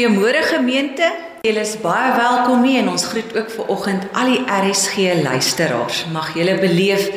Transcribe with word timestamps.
Goeiemôre 0.00 0.40
gemeente. 0.42 1.04
Julle 1.44 1.60
is 1.60 1.74
baie 1.76 2.14
welkom 2.16 2.62
hier 2.64 2.78
en 2.80 2.86
ons 2.88 3.02
groet 3.04 3.34
ook 3.36 3.50
ver 3.52 3.66
oggend 3.74 4.06
al 4.16 4.30
die 4.32 4.38
RSG 4.48 5.18
luisteraars. 5.20 6.06
Mag 6.12 6.30
julle 6.32 6.54
beleef 6.56 7.10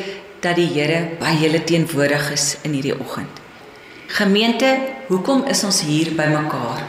dat 0.44 0.58
die 0.60 0.66
Here 0.68 0.98
by 1.16 1.32
julle 1.40 1.62
teenwoordig 1.64 2.26
is 2.36 2.58
in 2.60 2.74
hierdie 2.76 2.92
oggend. 2.92 3.40
Gemeente, 4.18 4.74
hoekom 5.08 5.46
is 5.48 5.64
ons 5.64 5.80
hier 5.88 6.12
bymekaar? 6.12 6.84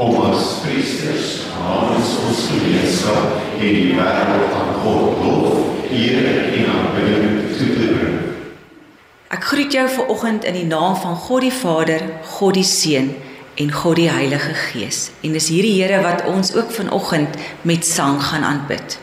Om 0.00 0.16
as 0.30 0.48
priesters 0.64 1.44
namens 1.58 2.16
ons 2.30 2.42
gemeenskap 2.54 3.36
en 3.60 3.78
die 3.82 3.92
wêreld 4.00 4.58
aan 4.62 4.74
God 4.80 5.22
lof, 5.28 5.86
eer 5.92 6.24
en 6.56 6.74
aanbidding 6.78 7.38
toe 7.52 7.68
te 7.68 7.92
bring. 7.92 8.18
Ek 9.28 9.44
groet 9.52 9.76
jou 9.76 9.88
ver 10.00 10.16
oggend 10.16 10.48
in 10.48 10.62
die 10.62 10.68
naam 10.72 10.96
van 11.04 11.20
God 11.28 11.50
die 11.50 11.56
Vader, 11.60 12.12
God 12.40 12.56
die 12.56 12.64
Seun 12.64 13.12
en 13.56 13.72
God 13.72 13.96
die 13.96 14.10
Heilige 14.10 14.54
Gees. 14.54 15.10
En 15.24 15.32
dis 15.32 15.48
hierdie 15.48 15.74
Here 15.80 16.02
wat 16.04 16.24
ons 16.28 16.54
ook 16.54 16.70
vanoggend 16.70 17.36
met 17.62 17.86
sang 17.86 18.20
gaan 18.22 18.44
aanbid. 18.44 18.98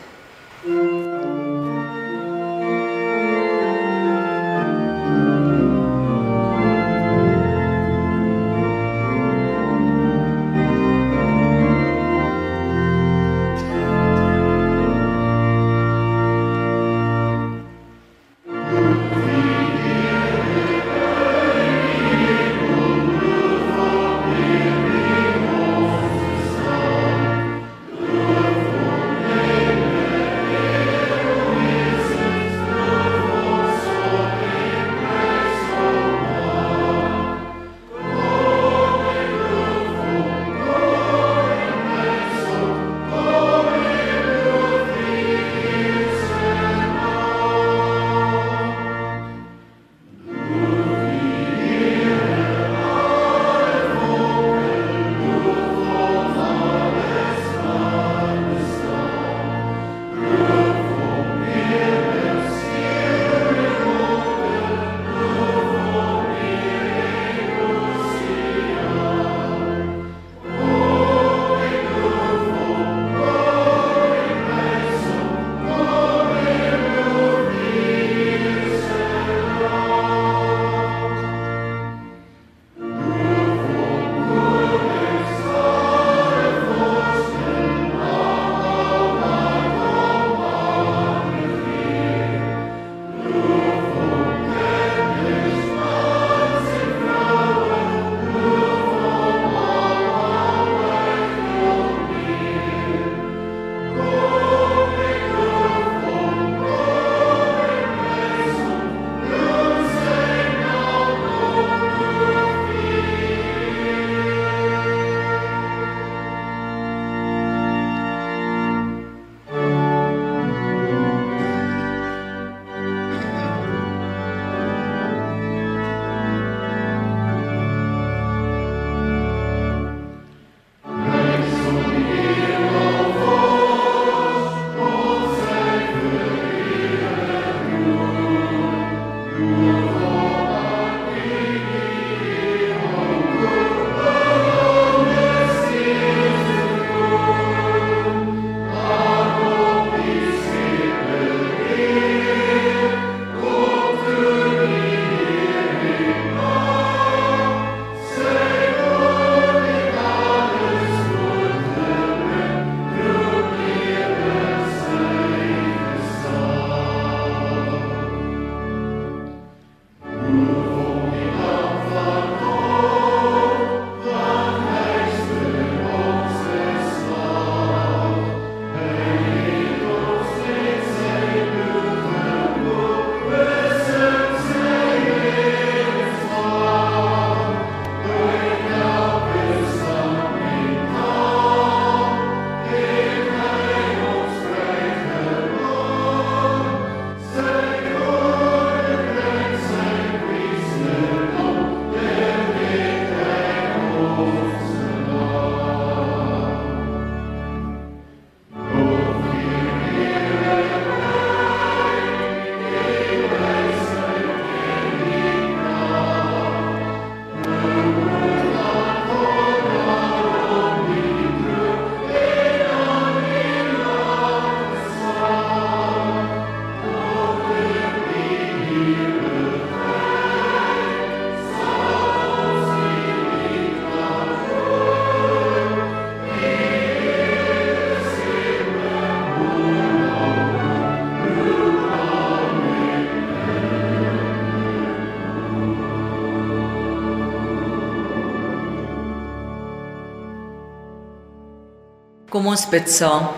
Kom 252.44 252.52
ons 252.52 252.66
bid 252.68 252.90
saam. 252.92 253.30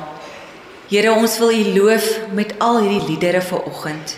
Here, 0.91 1.13
ons 1.15 1.37
wil 1.39 1.53
U 1.55 1.67
loof 1.77 2.07
met 2.35 2.57
al 2.59 2.81
hierdie 2.81 3.05
liedere 3.13 3.39
vir 3.39 3.61
oggend. 3.71 4.17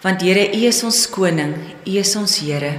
Want 0.00 0.24
Here, 0.24 0.46
U 0.48 0.60
is 0.64 0.78
ons 0.88 1.00
koning, 1.12 1.52
U 1.84 1.96
is 2.00 2.14
ons 2.16 2.38
Here. 2.40 2.70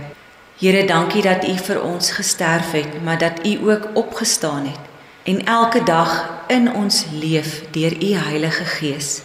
Here, 0.57 0.81
dankie 0.89 1.21
dat 1.21 1.45
U 1.45 1.53
vir 1.67 1.81
ons 1.85 2.09
gesterf 2.17 2.73
het, 2.73 2.97
maar 3.05 3.21
dat 3.21 3.45
U 3.45 3.53
ook 3.69 3.85
opgestaan 4.01 4.71
het 4.71 5.29
en 5.29 5.43
elke 5.45 5.83
dag 5.85 6.17
in 6.49 6.65
ons 6.73 7.03
leef 7.13 7.61
deur 7.77 7.93
U 7.93 8.11
Heilige 8.25 8.65
Gees. 8.79 9.21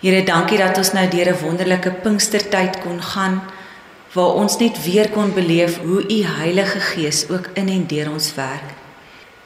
Here, 0.00 0.24
dankie 0.24 0.56
dat 0.64 0.80
ons 0.80 0.94
nou 0.96 1.04
deur 1.12 1.34
'n 1.34 1.42
wonderlike 1.44 1.92
Pinkstertyd 2.08 2.80
kon 2.80 3.02
gaan 3.12 3.42
waar 4.16 4.32
ons 4.32 4.56
net 4.56 4.80
weer 4.88 5.12
kon 5.12 5.34
beleef 5.34 5.76
hoe 5.84 6.00
U 6.08 6.24
Heilige 6.24 6.80
Gees 6.80 7.28
ook 7.28 7.52
in 7.52 7.68
en 7.68 7.86
deur 7.86 8.16
ons 8.16 8.34
werk. 8.34 8.77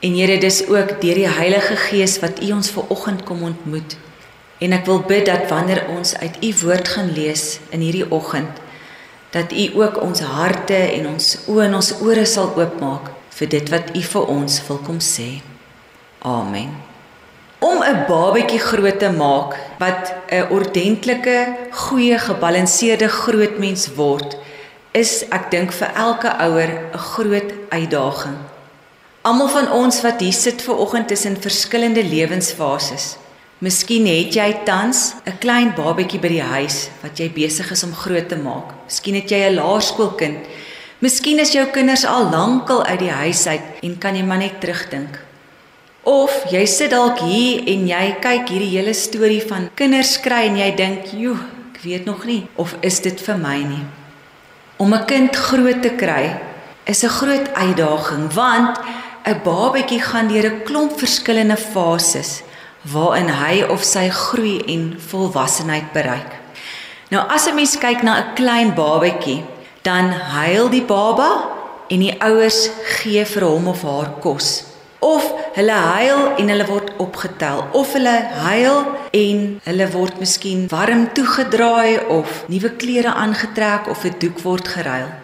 En 0.02 0.14
Here, 0.14 0.38
dis 0.38 0.64
ook 0.66 0.96
deur 1.00 1.14
die 1.14 1.28
Heilige 1.30 1.76
Gees 1.78 2.16
wat 2.18 2.40
U 2.42 2.48
ons 2.56 2.70
ver 2.74 2.88
oggend 2.90 3.20
kom 3.22 3.44
ontmoet. 3.46 3.94
En 4.58 4.74
ek 4.74 4.86
wil 4.90 4.98
bid 5.06 5.28
dat 5.28 5.44
wanneer 5.50 5.84
ons 5.94 6.16
uit 6.18 6.38
U 6.42 6.48
woord 6.64 6.88
gaan 6.90 7.12
lees 7.14 7.60
in 7.70 7.84
hierdie 7.86 8.08
oggend, 8.10 8.58
dat 9.30 9.52
U 9.54 9.66
ook 9.78 10.00
ons 10.02 10.24
harte 10.26 10.74
en 10.74 11.06
ons 11.12 11.28
oë 11.46 11.68
en 11.68 11.76
ons 11.78 11.90
ore 12.02 12.24
sal 12.26 12.50
oopmaak 12.58 13.12
vir 13.38 13.50
dit 13.54 13.70
wat 13.70 13.92
U 13.94 14.02
vir 14.08 14.32
ons 14.34 14.56
wil 14.66 14.80
kom 14.88 14.98
sê. 14.98 15.28
Amen. 16.26 16.74
Om 17.62 17.78
'n 17.86 18.02
babatjie 18.08 18.58
groot 18.58 18.98
te 18.98 19.10
maak 19.10 19.54
wat 19.78 20.14
'n 20.30 20.50
ordentlike, 20.50 21.38
goeie, 21.70 22.18
gebalanseerde 22.18 23.08
groot 23.08 23.58
mens 23.58 23.86
word, 23.94 24.36
is 24.92 25.22
ek 25.30 25.50
dink 25.50 25.70
vir 25.72 25.94
elke 25.94 26.30
ouer 26.38 26.70
'n 26.90 26.98
groot 26.98 27.50
uitdaging. 27.70 28.51
Almal 29.22 29.48
van 29.54 29.68
ons 29.70 30.00
wat 30.02 30.18
hier 30.18 30.34
sit 30.34 30.64
ver 30.66 30.80
oggend 30.82 31.12
is 31.14 31.22
in 31.28 31.36
verskillende 31.38 32.02
lewensfases. 32.02 33.12
Miskien 33.62 34.08
het 34.10 34.34
jy 34.34 34.48
tans 34.66 35.14
'n 35.22 35.38
klein 35.38 35.70
babatjie 35.76 36.18
by 36.18 36.28
die 36.28 36.42
huis 36.42 36.88
wat 37.02 37.18
jy 37.18 37.30
besig 37.30 37.70
is 37.70 37.84
om 37.84 37.94
groot 37.94 38.28
te 38.28 38.36
maak. 38.36 38.74
Miskien 38.86 39.14
het 39.14 39.30
jy 39.30 39.38
'n 39.46 39.54
laerskoolkind. 39.54 40.38
Miskien 40.98 41.38
is 41.38 41.52
jou 41.52 41.66
kinders 41.66 42.04
al 42.04 42.30
lankal 42.30 42.84
uit 42.84 42.98
die 42.98 43.10
huis 43.10 43.46
uit 43.46 43.62
en 43.82 43.98
kan 43.98 44.16
jy 44.16 44.22
maar 44.22 44.38
net 44.38 44.60
terugdink. 44.60 45.18
Of 46.02 46.44
jy 46.50 46.66
sit 46.66 46.90
dalk 46.90 47.20
hier 47.20 47.62
en 47.66 47.86
jy 47.86 48.16
kyk 48.20 48.48
hierdie 48.48 48.76
hele 48.78 48.92
storie 48.92 49.42
van 49.46 49.70
kinders 49.74 50.20
kry 50.20 50.48
en 50.48 50.56
jy 50.56 50.74
dink, 50.74 51.06
"Joe, 51.12 51.36
ek 51.74 51.82
weet 51.82 52.04
nog 52.04 52.24
nie 52.24 52.46
of 52.56 52.74
is 52.80 53.00
dit 53.00 53.20
vir 53.20 53.38
my 53.38 53.62
nie." 53.62 53.84
Om 54.78 54.94
'n 54.94 55.04
kind 55.06 55.36
groot 55.36 55.82
te 55.82 55.90
kry 55.90 56.40
is 56.86 57.04
'n 57.04 57.08
groot 57.08 57.54
uitdaging 57.54 58.32
want 58.32 58.78
'n 59.24 59.40
babatjie 59.44 60.00
gaan 60.00 60.28
deur 60.28 60.46
'n 60.50 60.62
klomp 60.64 60.98
verskillende 60.98 61.56
fases 61.56 62.42
waarin 62.92 63.28
hy 63.28 63.62
of 63.74 63.82
sy 63.84 64.08
groei 64.10 64.58
en 64.74 64.96
volwassenheid 65.10 65.92
bereik. 65.92 66.32
Nou 67.10 67.22
as 67.28 67.46
'n 67.46 67.54
mens 67.54 67.76
kyk 67.78 68.02
na 68.02 68.18
'n 68.18 68.34
klein 68.34 68.74
babatjie, 68.74 69.44
dan 69.82 70.10
huil 70.10 70.68
die 70.68 70.84
baba 70.84 71.30
en 71.88 72.00
die 72.00 72.16
ouers 72.20 72.70
gee 72.96 73.24
vir 73.24 73.44
hom 73.44 73.68
of 73.68 73.82
haar 73.82 74.10
kos 74.20 74.64
of 75.02 75.24
hulle 75.56 75.78
huil 75.94 76.20
en 76.38 76.48
hulle 76.52 76.66
word 76.68 76.92
opgetel 77.02 77.64
of 77.78 77.90
hulle 77.96 78.14
huil 78.44 78.84
en 79.18 79.40
hulle 79.64 79.88
word 79.96 80.20
miskien 80.22 80.68
warm 80.70 81.08
toegedraai 81.16 81.98
of 82.18 82.44
nuwe 82.52 82.70
klere 82.82 83.14
aangetrek 83.24 83.90
of 83.90 84.04
'n 84.04 84.14
doek 84.22 84.38
word 84.46 84.68
geruil. 84.68 85.21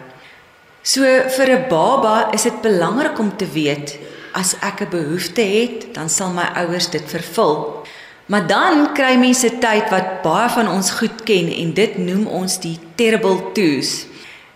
So 0.83 1.03
vir 1.03 1.49
'n 1.49 1.69
baba 1.69 2.29
is 2.33 2.43
dit 2.43 2.61
belangrik 2.61 3.19
om 3.19 3.35
te 3.35 3.45
weet 3.45 3.97
as 4.33 4.55
ek 4.61 4.81
'n 4.81 4.89
behoefte 4.89 5.41
het, 5.41 5.93
dan 5.93 6.09
sal 6.09 6.31
my 6.31 6.47
ouers 6.55 6.89
dit 6.89 7.03
vervul. 7.05 7.83
Maar 8.25 8.47
dan 8.47 8.93
kry 8.93 9.17
mense 9.17 9.57
tyd 9.57 9.89
wat 9.89 10.21
baie 10.21 10.49
van 10.49 10.67
ons 10.67 10.91
goed 10.91 11.23
ken 11.23 11.49
en 11.49 11.73
dit 11.73 11.97
noem 11.97 12.27
ons 12.27 12.59
die 12.59 12.79
terrible 12.95 13.51
twos. 13.53 14.05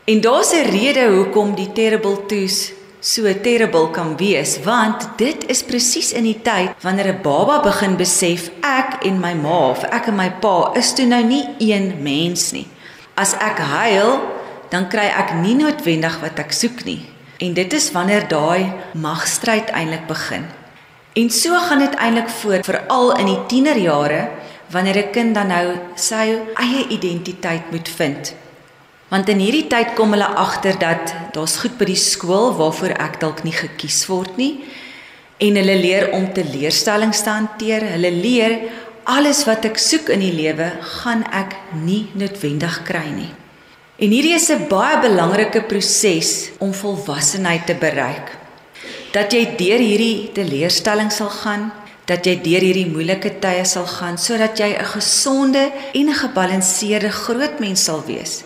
En 0.05 0.21
daar's 0.21 0.53
'n 0.53 0.69
rede 0.69 1.05
hoekom 1.15 1.55
die 1.55 1.71
terrible 1.71 2.25
twos 2.25 2.71
so 2.99 3.33
terrible 3.41 3.89
kan 3.91 4.17
wees 4.17 4.59
want 4.63 5.07
dit 5.17 5.43
is 5.51 5.63
presies 5.63 6.13
in 6.15 6.23
die 6.23 6.39
tyd 6.41 6.71
wanneer 6.81 7.07
'n 7.07 7.21
baba 7.21 7.59
begin 7.59 7.97
besef 7.97 8.49
ek 8.61 9.05
en 9.05 9.19
my 9.19 9.33
ma 9.33 9.69
of 9.69 9.83
ek 9.83 10.07
en 10.07 10.15
my 10.15 10.31
pa 10.39 10.71
is 10.75 10.93
toe 10.93 11.05
nou 11.05 11.23
nie 11.23 11.47
een 11.59 11.93
mens 12.01 12.51
nie. 12.51 12.67
As 13.15 13.33
ek 13.33 13.57
huil, 13.57 14.21
dan 14.73 14.89
kry 14.89 15.05
ek 15.05 15.35
nie 15.43 15.53
noodwendig 15.59 16.15
wat 16.23 16.39
ek 16.41 16.53
soek 16.55 16.81
nie. 16.87 17.01
En 17.37 17.53
dit 17.53 17.73
is 17.77 17.91
wanneer 17.93 18.25
daai 18.29 18.73
magstryd 18.97 19.69
eintlik 19.69 20.07
begin. 20.09 20.47
En 21.13 21.29
so 21.29 21.57
gaan 21.67 21.83
dit 21.83 21.97
eintlik 22.01 22.31
voort 22.41 22.65
veral 22.65 23.11
in 23.21 23.29
die 23.29 23.41
tienerjare 23.51 24.23
wanneer 24.73 24.97
'n 24.97 25.11
kind 25.11 25.35
dan 25.35 25.47
nou 25.47 25.77
sy 25.95 26.39
eie 26.57 26.87
identiteit 26.89 27.71
moet 27.71 27.89
vind. 27.89 28.33
Want 29.09 29.29
in 29.29 29.39
hierdie 29.39 29.67
tyd 29.67 29.93
kom 29.93 30.11
hulle 30.11 30.35
agter 30.35 30.79
dat 30.79 31.13
daar's 31.33 31.57
goed 31.57 31.77
by 31.77 31.85
die 31.85 31.95
skool 31.95 32.55
waarvoor 32.57 32.97
ek 32.97 33.19
dalk 33.19 33.43
nie 33.43 33.53
gekies 33.53 34.07
word 34.07 34.37
nie 34.37 34.63
en 35.37 35.55
hulle 35.55 35.75
leer 35.75 36.11
om 36.11 36.33
te 36.33 36.43
leerstellings 36.43 37.21
te 37.21 37.29
hanteer. 37.29 37.81
Hulle 37.81 38.11
leer 38.11 38.59
alles 39.03 39.45
wat 39.45 39.65
ek 39.65 39.77
soek 39.77 40.09
in 40.09 40.19
die 40.19 40.33
lewe 40.33 40.71
gaan 40.81 41.23
ek 41.31 41.55
nie 41.83 42.09
noodwendig 42.13 42.83
kry 42.83 43.09
nie. 43.13 43.42
En 43.97 44.09
hierdie 44.09 44.33
is 44.33 44.49
'n 44.49 44.67
baie 44.67 44.99
belangrike 44.99 45.61
proses 45.61 46.49
om 46.59 46.73
volwassenheid 46.73 47.65
te 47.65 47.75
bereik. 47.75 48.37
Dat 49.11 49.31
jy 49.31 49.55
deur 49.55 49.79
hierdie 49.79 50.31
teleurstelling 50.33 51.11
sal 51.11 51.29
gaan, 51.29 51.71
dat 52.05 52.25
jy 52.25 52.41
deur 52.41 52.61
hierdie 52.61 52.91
moeilike 52.91 53.39
tye 53.39 53.65
sal 53.65 53.85
gaan 53.85 54.17
sodat 54.17 54.57
jy 54.57 54.75
'n 54.75 54.85
gesonde 54.85 55.71
en 55.93 56.09
'n 56.09 56.13
gebalanseerde 56.13 57.09
groot 57.09 57.59
mens 57.59 57.83
sal 57.83 58.03
wees 58.05 58.43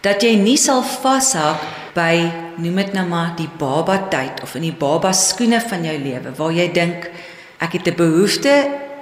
dat 0.00 0.22
jy 0.24 0.36
nie 0.40 0.56
sal 0.56 0.80
vashak 0.82 1.60
by 1.94 2.14
noem 2.60 2.80
dit 2.80 2.94
nou 2.96 3.06
maar 3.08 3.34
die 3.36 3.50
baba 3.60 3.98
tyd 4.12 4.40
of 4.42 4.54
in 4.56 4.64
die 4.70 4.76
baba 4.76 5.12
skoene 5.12 5.60
van 5.60 5.84
jou 5.84 5.96
lewe 6.00 6.32
waar 6.38 6.54
jy 6.56 6.68
dink 6.72 7.10
ek 7.60 7.72
het 7.76 7.88
'n 7.88 7.96
behoefte 7.96 8.54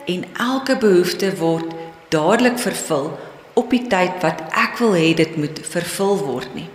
en 0.06 0.24
elke 0.38 0.76
behoefte 0.76 1.36
word 1.36 1.70
dadelik 2.10 2.58
vervul 2.58 3.14
op 3.58 3.70
die 3.74 3.84
tyd 3.90 4.20
wat 4.22 4.44
ek 4.54 4.78
wil 4.82 4.94
hê 4.98 5.14
dit 5.18 5.36
moet 5.40 5.58
vervul 5.66 6.18
word 6.22 6.54
nie. 6.54 6.68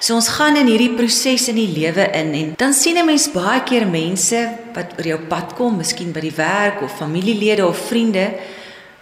So 0.00 0.16
ons 0.16 0.30
gaan 0.32 0.56
in 0.56 0.70
hierdie 0.70 0.94
proses 0.96 1.50
in 1.52 1.58
die 1.60 1.68
lewe 1.68 2.06
in 2.16 2.30
en 2.38 2.52
dan 2.56 2.72
sien 2.72 2.96
'n 2.96 3.04
mens 3.04 3.28
baie 3.32 3.60
keer 3.68 3.86
mense 3.86 4.38
wat 4.74 4.96
oor 4.96 5.06
jou 5.06 5.20
pad 5.28 5.54
kom, 5.54 5.76
miskien 5.76 6.12
by 6.12 6.20
die 6.20 6.36
werk 6.36 6.82
of 6.82 6.96
familielede 6.96 7.66
of 7.66 7.76
vriende 7.88 8.32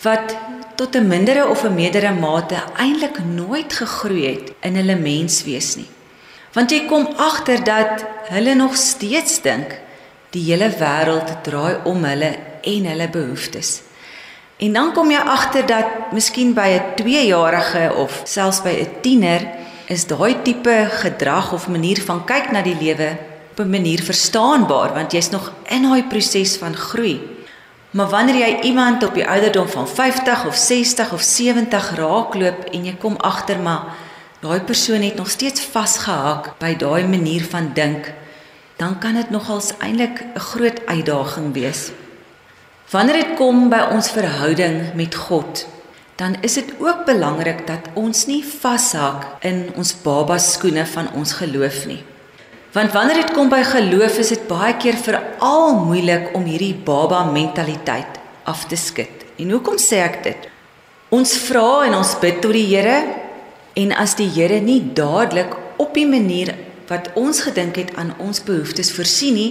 wat 0.02 0.34
tot 0.76 0.96
'n 0.96 1.06
mindere 1.06 1.46
of 1.46 1.64
'n 1.64 1.74
meerdere 1.74 2.12
mate 2.12 2.58
eintlik 2.76 3.18
nooit 3.24 3.72
gegroei 3.72 4.26
het 4.26 4.52
in 4.62 4.74
hulle 4.74 4.96
menswees 4.96 5.76
nie. 5.76 5.90
Want 6.52 6.70
jy 6.70 6.86
kom 6.86 7.06
agter 7.16 7.64
dat 7.64 8.04
hulle 8.28 8.54
nog 8.54 8.76
steeds 8.76 9.42
dink 9.42 9.78
die 10.30 10.42
hele 10.42 10.70
wêreld 10.70 11.42
draai 11.42 11.76
om 11.84 12.04
hulle 12.04 12.36
en 12.62 12.84
hulle 12.84 13.08
behoeftes. 13.08 13.87
En 14.58 14.72
dan 14.72 14.92
kom 14.92 15.10
jy 15.10 15.18
agter 15.22 15.66
dat 15.66 16.10
miskien 16.10 16.54
by 16.54 16.68
'n 16.74 16.94
2-jarige 16.98 17.94
of 17.94 18.22
selfs 18.24 18.62
by 18.62 18.74
'n 18.74 19.00
tiener 19.00 19.42
is 19.86 20.06
daai 20.06 20.42
tipe 20.42 20.88
gedrag 20.90 21.52
of 21.52 21.68
manier 21.68 22.02
van 22.02 22.24
kyk 22.24 22.50
na 22.50 22.62
die 22.62 22.76
lewe 22.80 23.16
op 23.50 23.58
'n 23.60 23.70
manier 23.70 24.02
verstaanbaar 24.02 24.94
want 24.94 25.12
jy's 25.12 25.30
nog 25.30 25.52
in 25.68 25.82
daai 25.82 26.02
proses 26.02 26.56
van 26.56 26.76
groei. 26.76 27.20
Maar 27.90 28.08
wanneer 28.08 28.36
jy 28.36 28.60
iemand 28.60 29.04
op 29.04 29.14
die 29.14 29.28
ouderdom 29.28 29.68
van 29.68 29.88
50 29.88 30.46
of 30.46 30.54
60 30.54 31.12
of 31.12 31.22
70 31.22 31.96
raakloop 31.96 32.64
en 32.72 32.84
jy 32.84 32.96
kom 32.98 33.16
agter 33.16 33.58
maar 33.58 33.82
daai 34.40 34.60
persoon 34.60 35.02
het 35.02 35.16
nog 35.16 35.30
steeds 35.30 35.60
vasgehak 35.60 36.58
by 36.58 36.76
daai 36.76 37.06
manier 37.06 37.44
van 37.44 37.70
dink, 37.74 38.12
dan 38.76 38.98
kan 38.98 39.14
dit 39.14 39.30
nogals 39.30 39.72
eintlik 39.78 40.24
'n 40.34 40.38
groot 40.38 40.86
uitdaging 40.86 41.52
wees. 41.52 41.90
Wanneer 42.88 43.18
dit 43.20 43.32
kom 43.36 43.66
by 43.68 43.82
ons 43.92 44.06
verhouding 44.16 44.94
met 44.96 45.12
God, 45.28 45.66
dan 46.16 46.38
is 46.40 46.54
dit 46.56 46.70
ook 46.80 47.02
belangrik 47.04 47.66
dat 47.68 47.90
ons 48.00 48.22
nie 48.30 48.40
vashak 48.40 49.26
in 49.44 49.66
ons 49.76 49.90
baba 50.00 50.38
skoene 50.40 50.86
van 50.88 51.10
ons 51.12 51.34
geloof 51.36 51.82
nie. 51.90 51.98
Want 52.72 52.94
wanneer 52.96 53.20
dit 53.20 53.34
kom 53.36 53.50
by 53.52 53.60
geloof 53.68 54.16
is 54.22 54.32
dit 54.32 54.46
baie 54.48 54.72
keer 54.80 54.96
veral 55.04 55.76
moeilik 55.84 56.30
om 56.36 56.46
hierdie 56.48 56.72
baba 56.86 57.26
mentaliteit 57.28 58.16
af 58.48 58.64
te 58.72 58.78
skud. 58.80 59.26
En 59.36 59.52
hoekom 59.52 59.76
sê 59.76 60.00
ek 60.06 60.22
dit? 60.24 60.46
Ons 61.12 61.34
vra 61.44 61.84
en 61.90 61.98
ons 61.98 62.14
bid 62.22 62.40
tot 62.40 62.56
die 62.56 62.66
Here 62.70 63.02
en 63.76 63.92
as 64.00 64.16
die 64.16 64.30
Here 64.32 64.62
nie 64.64 64.80
dadelik 64.96 65.52
op 65.76 65.92
die 65.92 66.08
manier 66.08 66.54
wat 66.88 67.12
ons 67.20 67.42
gedink 67.44 67.76
het 67.76 67.92
aan 68.00 68.14
ons 68.16 68.40
behoeftes 68.40 68.94
voorsien 68.96 69.36
nie, 69.36 69.50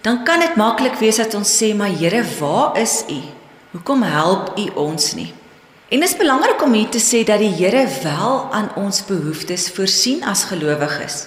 dan 0.00 0.24
kan 0.24 0.40
dit 0.40 0.56
maklik 0.56 0.96
wees 1.00 1.20
dat 1.20 1.34
ons 1.34 1.50
sê 1.62 1.74
maar 1.76 1.92
Here, 1.92 2.24
waar 2.38 2.78
is 2.80 3.04
U? 3.08 3.20
Hoekom 3.70 4.02
help 4.02 4.56
U 4.58 4.66
ons 4.74 5.14
nie? 5.14 5.32
En 5.90 6.00
dit 6.00 6.08
is 6.08 6.16
belangrik 6.16 6.62
om 6.62 6.72
hier 6.72 6.88
te 6.88 7.02
sê 7.02 7.24
dat 7.26 7.42
die 7.42 7.52
Here 7.52 7.84
wel 8.02 8.48
aan 8.52 8.70
ons 8.76 9.04
behoeftes 9.04 9.68
voorsien 9.74 10.24
as 10.24 10.46
gelowiges. 10.48 11.26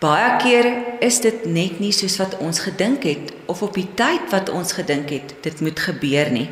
Baie 0.00 0.36
keer 0.40 0.66
is 1.04 1.20
dit 1.20 1.44
net 1.44 1.80
nie 1.80 1.92
soos 1.92 2.16
wat 2.20 2.38
ons 2.40 2.62
gedink 2.64 3.04
het 3.04 3.32
of 3.52 3.62
op 3.62 3.74
die 3.76 3.88
tyd 3.96 4.30
wat 4.32 4.48
ons 4.48 4.72
gedink 4.72 5.12
het 5.12 5.34
dit 5.44 5.60
moet 5.60 5.80
gebeur 5.80 6.30
nie. 6.32 6.48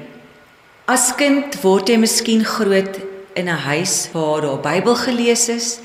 As 0.89 1.15
kind 1.17 1.57
word 1.65 1.89
jy 1.89 1.97
miskien 2.01 2.45
groot 2.45 3.01
in 3.35 3.49
'n 3.49 3.65
huis 3.69 4.09
waar 4.13 4.41
daar 4.41 4.61
Bybel 4.61 4.97
gelees 4.97 5.49
is, 5.49 5.79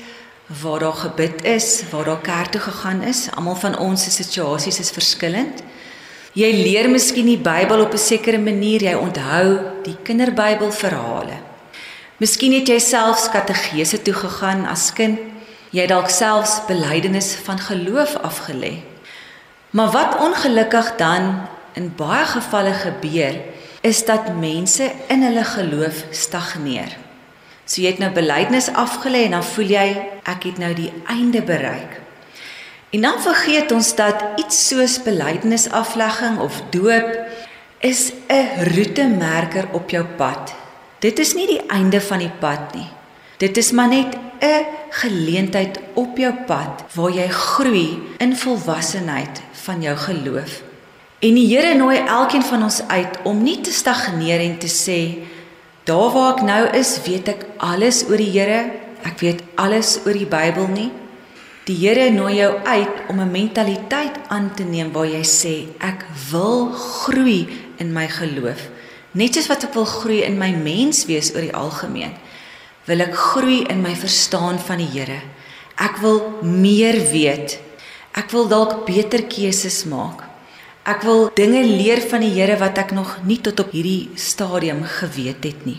waar 0.46 0.78
daar 0.78 0.92
gebid 0.92 1.44
is, 1.44 1.82
waar 1.90 2.04
daar 2.04 2.20
kerk 2.20 2.46
toe 2.46 2.60
gegaan 2.60 3.02
is. 3.02 3.28
Almal 3.34 3.56
van 3.56 3.78
ons 3.78 4.02
se 4.04 4.10
situasies 4.10 4.78
is 4.78 4.90
verskillend. 4.90 5.62
Jy 6.34 6.50
leer 6.50 6.90
miskien 6.90 7.26
die 7.26 7.38
Bybel 7.38 7.80
op 7.80 7.92
'n 7.92 7.98
sekere 7.98 8.38
manier, 8.38 8.82
jy 8.82 8.94
onthou 8.94 9.58
die 9.82 9.96
kinderbybelverhale. 10.02 11.38
Miskien 12.16 12.52
het 12.52 12.68
jy 12.68 12.78
selfs 12.78 13.28
kategese 13.30 14.02
toe 14.02 14.14
gegaan 14.14 14.66
as 14.66 14.92
kind. 14.92 15.18
Jy 15.70 15.86
dalk 15.86 16.08
selfs 16.08 16.60
belydenis 16.66 17.34
van 17.34 17.58
geloof 17.58 18.16
afgelê. 18.22 18.82
Maar 19.70 19.90
wat 19.90 20.18
ongelukkig 20.18 20.96
dan 20.96 21.48
in 21.72 21.92
baie 21.96 22.24
gevalle 22.24 22.72
gebeur, 22.72 23.34
is 23.80 24.04
dat 24.04 24.36
mense 24.38 24.92
in 25.06 25.22
hulle 25.22 25.44
geloof 25.44 26.04
stagneer. 26.10 27.03
So 27.64 27.80
jy 27.80 27.94
het 27.94 27.98
nou 28.02 28.10
belydenis 28.12 28.68
afgelê 28.72 29.24
en 29.24 29.38
dan 29.38 29.44
voel 29.44 29.70
jy 29.72 29.86
ek 30.28 30.48
het 30.50 30.58
nou 30.58 30.72
die 30.76 30.92
einde 31.06 31.42
bereik. 31.42 32.00
En 32.94 33.00
dan 33.00 33.20
vergeet 33.20 33.72
ons 33.72 33.94
dat 33.98 34.24
iets 34.36 34.68
soos 34.68 35.00
belydenis 35.02 35.70
aflegging 35.70 36.38
of 36.38 36.60
doop 36.70 37.08
is 37.80 38.12
'n 38.28 38.74
roetemerker 38.74 39.68
op 39.72 39.90
jou 39.90 40.04
pad. 40.16 40.54
Dit 40.98 41.18
is 41.18 41.34
nie 41.34 41.46
die 41.46 41.66
einde 41.66 42.00
van 42.00 42.18
die 42.18 42.32
pad 42.40 42.74
nie. 42.74 42.88
Dit 43.36 43.56
is 43.56 43.70
maar 43.70 43.88
net 43.88 44.16
'n 44.40 44.66
geleentheid 44.90 45.78
op 45.94 46.16
jou 46.16 46.34
pad 46.46 46.84
waar 46.94 47.10
jy 47.10 47.28
groei 47.28 48.02
in 48.18 48.36
volwassenheid 48.36 49.42
van 49.52 49.82
jou 49.82 49.96
geloof. 49.96 50.62
En 51.18 51.34
die 51.34 51.56
Here 51.56 51.74
nooi 51.74 51.98
elkeen 51.98 52.42
van 52.42 52.62
ons 52.62 52.82
uit 52.88 53.18
om 53.22 53.42
nie 53.42 53.60
te 53.60 53.72
stagneer 53.72 54.40
en 54.40 54.58
te 54.58 54.68
sê 54.68 54.98
Daar 55.84 56.12
waar 56.12 56.30
ek 56.32 56.44
nou 56.48 56.62
is, 56.72 56.96
weet 57.04 57.28
ek 57.28 57.42
alles 57.60 58.06
oor 58.08 58.16
die 58.16 58.32
Here. 58.32 58.60
Ek 59.04 59.20
weet 59.20 59.42
alles 59.60 59.98
oor 60.06 60.16
die 60.16 60.28
Bybel 60.28 60.70
nie. 60.72 60.88
Die 61.68 61.76
Here 61.76 62.06
nooi 62.12 62.38
jou 62.38 62.52
uit 62.64 63.02
om 63.12 63.20
'n 63.20 63.30
mentaliteit 63.30 64.16
aan 64.28 64.48
te 64.56 64.64
neem 64.64 64.92
waar 64.92 65.06
jy 65.06 65.20
sê 65.20 65.68
ek 65.80 66.06
wil 66.30 66.72
groei 66.72 67.48
in 67.76 67.92
my 67.92 68.08
geloof. 68.08 68.68
Net 69.12 69.34
soos 69.34 69.46
wat 69.46 69.64
ek 69.64 69.74
wil 69.74 69.84
groei 69.84 70.24
in 70.24 70.38
my 70.38 70.50
menswees 70.56 71.34
oor 71.34 71.44
die 71.44 71.54
algemeen, 71.54 72.16
wil 72.86 73.00
ek 73.00 73.14
groei 73.14 73.66
in 73.68 73.82
my 73.82 73.94
verstaan 73.94 74.58
van 74.58 74.78
die 74.78 74.88
Here. 74.88 75.20
Ek 75.76 75.96
wil 76.00 76.40
meer 76.42 76.96
weet. 77.12 77.58
Ek 78.14 78.30
wil 78.30 78.48
dalk 78.48 78.86
beter 78.86 79.22
keuses 79.22 79.84
maak. 79.84 80.23
Ek 80.84 81.00
wil 81.00 81.30
dinge 81.32 81.62
leer 81.64 82.02
van 82.10 82.20
die 82.20 82.34
Here 82.34 82.58
wat 82.60 82.76
ek 82.76 82.90
nog 82.92 83.14
nie 83.24 83.38
tot 83.40 83.62
op 83.62 83.70
hierdie 83.72 84.10
stadium 84.20 84.82
geweet 84.84 85.46
het 85.48 85.62
nie. 85.64 85.78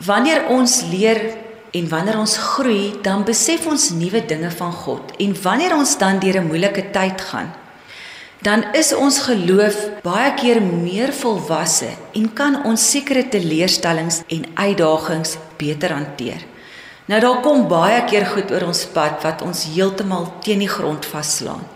Wanneer 0.00 0.46
ons 0.48 0.78
leer 0.88 1.20
en 1.76 1.90
wanneer 1.90 2.16
ons 2.16 2.36
groei, 2.40 2.94
dan 3.04 3.26
besef 3.28 3.66
ons 3.68 3.90
nuwe 3.92 4.22
dinge 4.24 4.48
van 4.56 4.72
God. 4.72 5.12
En 5.20 5.36
wanneer 5.42 5.76
ons 5.76 5.92
dan 6.00 6.16
deur 6.18 6.40
'n 6.40 6.48
moeilike 6.48 6.90
tyd 6.96 7.20
gaan, 7.20 7.52
dan 8.40 8.64
is 8.72 8.94
ons 8.94 9.18
geloof 9.28 9.76
baie 10.02 10.32
keer 10.34 10.62
meer 10.62 11.12
volwasse 11.12 11.92
en 12.14 12.32
kan 12.32 12.64
ons 12.64 12.90
sekere 12.90 13.28
teleurstellings 13.28 14.22
en 14.28 14.44
uitdagings 14.54 15.36
beter 15.56 15.92
hanteer. 15.92 16.40
Nou 17.06 17.20
daar 17.20 17.40
kom 17.40 17.68
baie 17.68 18.04
keer 18.04 18.26
goed 18.26 18.50
oor 18.50 18.66
ons 18.66 18.84
pad 18.86 19.22
wat 19.22 19.42
ons 19.42 19.64
heeltemal 19.64 20.32
teen 20.40 20.58
die 20.58 20.68
grond 20.68 21.04
vaslaan. 21.04 21.73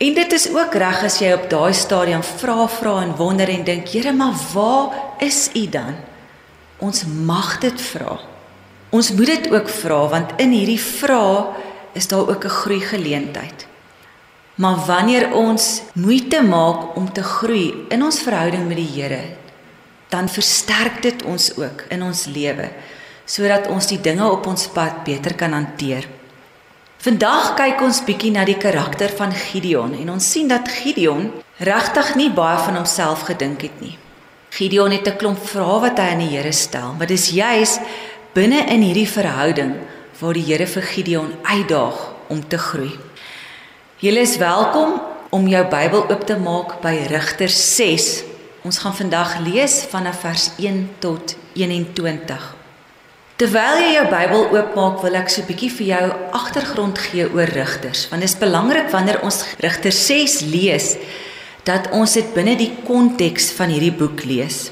En 0.00 0.14
dit 0.16 0.32
is 0.32 0.46
ook 0.48 0.74
reg 0.80 1.02
as 1.04 1.18
jy 1.20 1.34
op 1.36 1.42
daai 1.52 1.74
stadium 1.76 2.22
vra 2.24 2.64
vra 2.72 2.92
en 3.02 3.10
wonder 3.18 3.50
en 3.52 3.64
dink, 3.66 3.90
Here, 3.92 4.14
maar 4.16 4.32
waar 4.54 4.94
is 5.20 5.50
U 5.52 5.66
dan? 5.68 5.98
Ons 6.80 7.04
mag 7.04 7.58
dit 7.60 7.82
vra. 7.90 8.14
Ons 8.96 9.10
moet 9.12 9.28
dit 9.28 9.50
ook 9.52 9.68
vra 9.68 9.98
want 10.08 10.32
in 10.40 10.54
hierdie 10.56 10.80
vra 10.80 11.52
is 11.92 12.08
daar 12.08 12.32
ook 12.32 12.44
'n 12.44 12.56
groei 12.62 12.80
geleentheid. 12.80 13.66
Maar 14.54 14.78
wanneer 14.86 15.34
ons 15.34 15.82
moeite 15.92 16.42
maak 16.42 16.96
om 16.96 17.12
te 17.12 17.22
groei 17.22 17.84
in 17.88 18.02
ons 18.02 18.20
verhouding 18.20 18.68
met 18.68 18.76
die 18.76 18.92
Here, 18.94 19.36
dan 20.08 20.28
versterk 20.28 21.02
dit 21.02 21.22
ons 21.22 21.56
ook 21.56 21.84
in 21.88 22.02
ons 22.02 22.24
lewe 22.24 22.70
sodat 23.24 23.68
ons 23.68 23.86
die 23.86 24.00
dinge 24.00 24.30
op 24.30 24.46
ons 24.46 24.66
pad 24.66 25.04
beter 25.04 25.34
kan 25.34 25.52
hanteer. 25.52 26.08
Vandag 27.00 27.54
kyk 27.56 27.80
ons 27.80 28.02
bietjie 28.04 28.28
na 28.34 28.42
die 28.44 28.58
karakter 28.60 29.08
van 29.16 29.30
Gideon 29.32 29.94
en 29.96 30.10
ons 30.12 30.26
sien 30.34 30.50
dat 30.50 30.66
Gideon 30.68 31.30
regtig 31.64 32.10
nie 32.18 32.28
baie 32.28 32.58
van 32.60 32.76
homself 32.76 33.22
gedink 33.30 33.64
het 33.64 33.78
nie. 33.80 33.94
Gideon 34.52 34.92
het 34.92 35.08
'n 35.08 35.16
klomp 35.16 35.40
vrae 35.40 35.80
wat 35.80 35.96
hy 35.96 36.10
aan 36.12 36.20
die 36.20 36.36
Here 36.36 36.52
stel, 36.52 36.92
maar 36.98 37.06
dis 37.06 37.30
juis 37.30 37.78
binne 38.34 38.66
in 38.68 38.82
hierdie 38.82 39.08
verhouding 39.08 39.72
waar 40.20 40.34
die 40.34 40.44
Here 40.44 40.66
vir 40.66 40.82
Gideon 40.82 41.32
uitdaag 41.42 42.12
om 42.28 42.48
te 42.48 42.58
groei. 42.58 42.92
Julle 43.96 44.20
is 44.20 44.36
welkom 44.36 45.00
om 45.30 45.48
jou 45.48 45.64
Bybel 45.64 46.10
oop 46.10 46.26
te 46.26 46.36
maak 46.36 46.82
by 46.82 47.06
Rigters 47.08 47.76
6. 47.76 48.24
Ons 48.62 48.78
gaan 48.78 48.94
vandag 48.94 49.38
lees 49.38 49.86
vanaf 49.88 50.20
vers 50.20 50.50
1 50.58 50.90
tot 50.98 51.36
21. 51.54 52.59
Terwyl 53.40 53.78
jy 53.80 53.92
jou 53.94 54.02
Bybel 54.10 54.42
oopmaak, 54.52 54.98
wil 55.00 55.14
ek 55.16 55.30
so 55.32 55.40
'n 55.40 55.48
bietjie 55.48 55.70
vir 55.72 55.86
jou 55.86 56.06
agtergrond 56.36 56.98
gee 56.98 57.24
oor 57.24 57.48
rigters, 57.48 58.04
want 58.10 58.20
dit 58.20 58.28
is 58.28 58.36
belangrik 58.36 58.90
wanneer 58.92 59.22
ons 59.22 59.44
Rigters 59.58 60.06
6 60.06 60.40
lees 60.52 60.96
dat 61.64 61.88
ons 61.90 62.12
dit 62.12 62.34
binne 62.34 62.54
die 62.56 62.76
konteks 62.84 63.50
van 63.56 63.70
hierdie 63.70 63.96
boek 63.96 64.24
lees. 64.24 64.70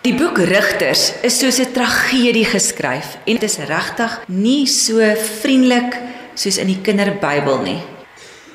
Die 0.00 0.14
boek 0.14 0.38
Rigters 0.38 1.12
is 1.22 1.38
soos 1.38 1.60
'n 1.60 1.72
tragedie 1.72 2.46
geskryf 2.46 3.18
en 3.26 3.36
dit 3.36 3.42
is 3.42 3.58
regtig 3.58 4.20
nie 4.28 4.66
so 4.66 5.00
vriendelik 5.42 6.00
soos 6.34 6.56
in 6.56 6.68
die 6.68 6.80
kinderbybel 6.80 7.58
nie. 7.58 7.82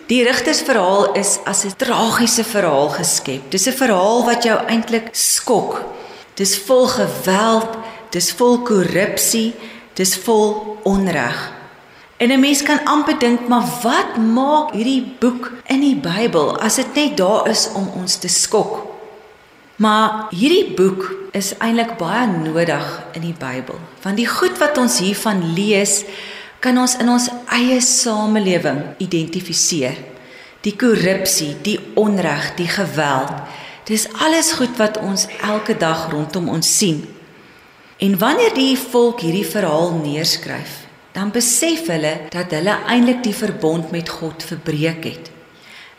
Die 0.07 0.23
Rigtersverhaal 0.23 1.13
is 1.13 1.37
as 1.45 1.65
'n 1.65 1.77
tragiese 1.77 2.43
verhaal 2.43 2.89
geskep. 2.89 3.51
Dis 3.51 3.67
'n 3.67 3.77
verhaal 3.77 4.25
wat 4.25 4.43
jou 4.43 4.57
eintlik 4.67 5.09
skok. 5.11 5.85
Dis 6.35 6.57
vol 6.57 6.87
geweld, 6.87 7.77
dis 8.13 8.31
vol 8.39 8.61
korrupsie, 8.67 9.53
dis 9.93 10.15
vol 10.25 10.77
onreg. 10.83 11.37
En 12.19 12.31
'n 12.31 12.39
mens 12.39 12.63
kan 12.63 12.83
amper 12.83 13.19
dink, 13.19 13.47
maar 13.47 13.65
wat 13.81 14.17
maak 14.17 14.73
hierdie 14.73 15.15
boek 15.19 15.51
in 15.65 15.79
die 15.79 15.95
Bybel 15.95 16.59
as 16.59 16.75
dit 16.75 16.93
net 16.95 17.17
daar 17.17 17.49
is 17.49 17.69
om 17.73 17.87
ons 17.95 18.17
te 18.17 18.27
skok? 18.27 18.85
Maar 19.75 20.27
hierdie 20.29 20.73
boek 20.75 21.15
is 21.31 21.53
eintlik 21.57 21.97
baie 21.97 22.27
nodig 22.27 23.03
in 23.11 23.21
die 23.21 23.35
Bybel, 23.39 23.79
want 24.01 24.17
die 24.17 24.27
goed 24.27 24.57
wat 24.57 24.77
ons 24.77 24.99
hiervan 24.99 25.53
lees, 25.53 26.03
kan 26.59 26.77
ons 26.77 26.97
in 26.99 27.09
ons 27.09 27.29
eie 27.55 27.79
samelewing 27.81 28.81
identifiseer. 28.97 29.95
Die 30.61 30.75
korrupsie, 30.75 31.55
die 31.63 31.79
onreg, 31.95 32.55
die 32.55 32.67
geweld, 32.67 33.31
dis 33.87 34.07
alles 34.19 34.51
goed 34.51 34.75
wat 34.77 34.97
ons 34.97 35.27
elke 35.41 35.77
dag 35.77 36.09
rondom 36.11 36.49
ons 36.49 36.77
sien. 36.77 37.18
En 37.99 38.17
wanneer 38.17 38.53
die 38.55 38.77
volk 38.79 39.19
hierdie 39.19 39.43
verhaal 39.43 39.89
neerskryf, 39.99 40.85
dan 41.11 41.33
besef 41.35 41.89
hulle 41.91 42.13
dat 42.31 42.53
hulle 42.55 42.77
eintlik 42.87 43.25
die 43.25 43.35
verbond 43.35 43.89
met 43.91 44.07
God 44.07 44.43
verbreek 44.47 45.03
het. 45.03 45.25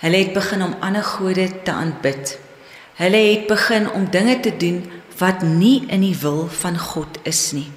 Hulle 0.00 0.22
het 0.22 0.30
begin 0.32 0.62
om 0.64 0.78
ander 0.80 1.04
gode 1.04 1.44
te 1.66 1.74
aanbid. 1.74 2.38
Hulle 2.96 3.20
het 3.20 3.44
begin 3.50 3.90
om 3.92 4.06
dinge 4.08 4.38
te 4.40 4.54
doen 4.56 4.78
wat 5.18 5.42
nie 5.44 5.84
in 5.92 6.00
die 6.00 6.16
wil 6.22 6.46
van 6.62 6.78
God 6.80 7.18
is 7.28 7.50
nie. 7.52 7.68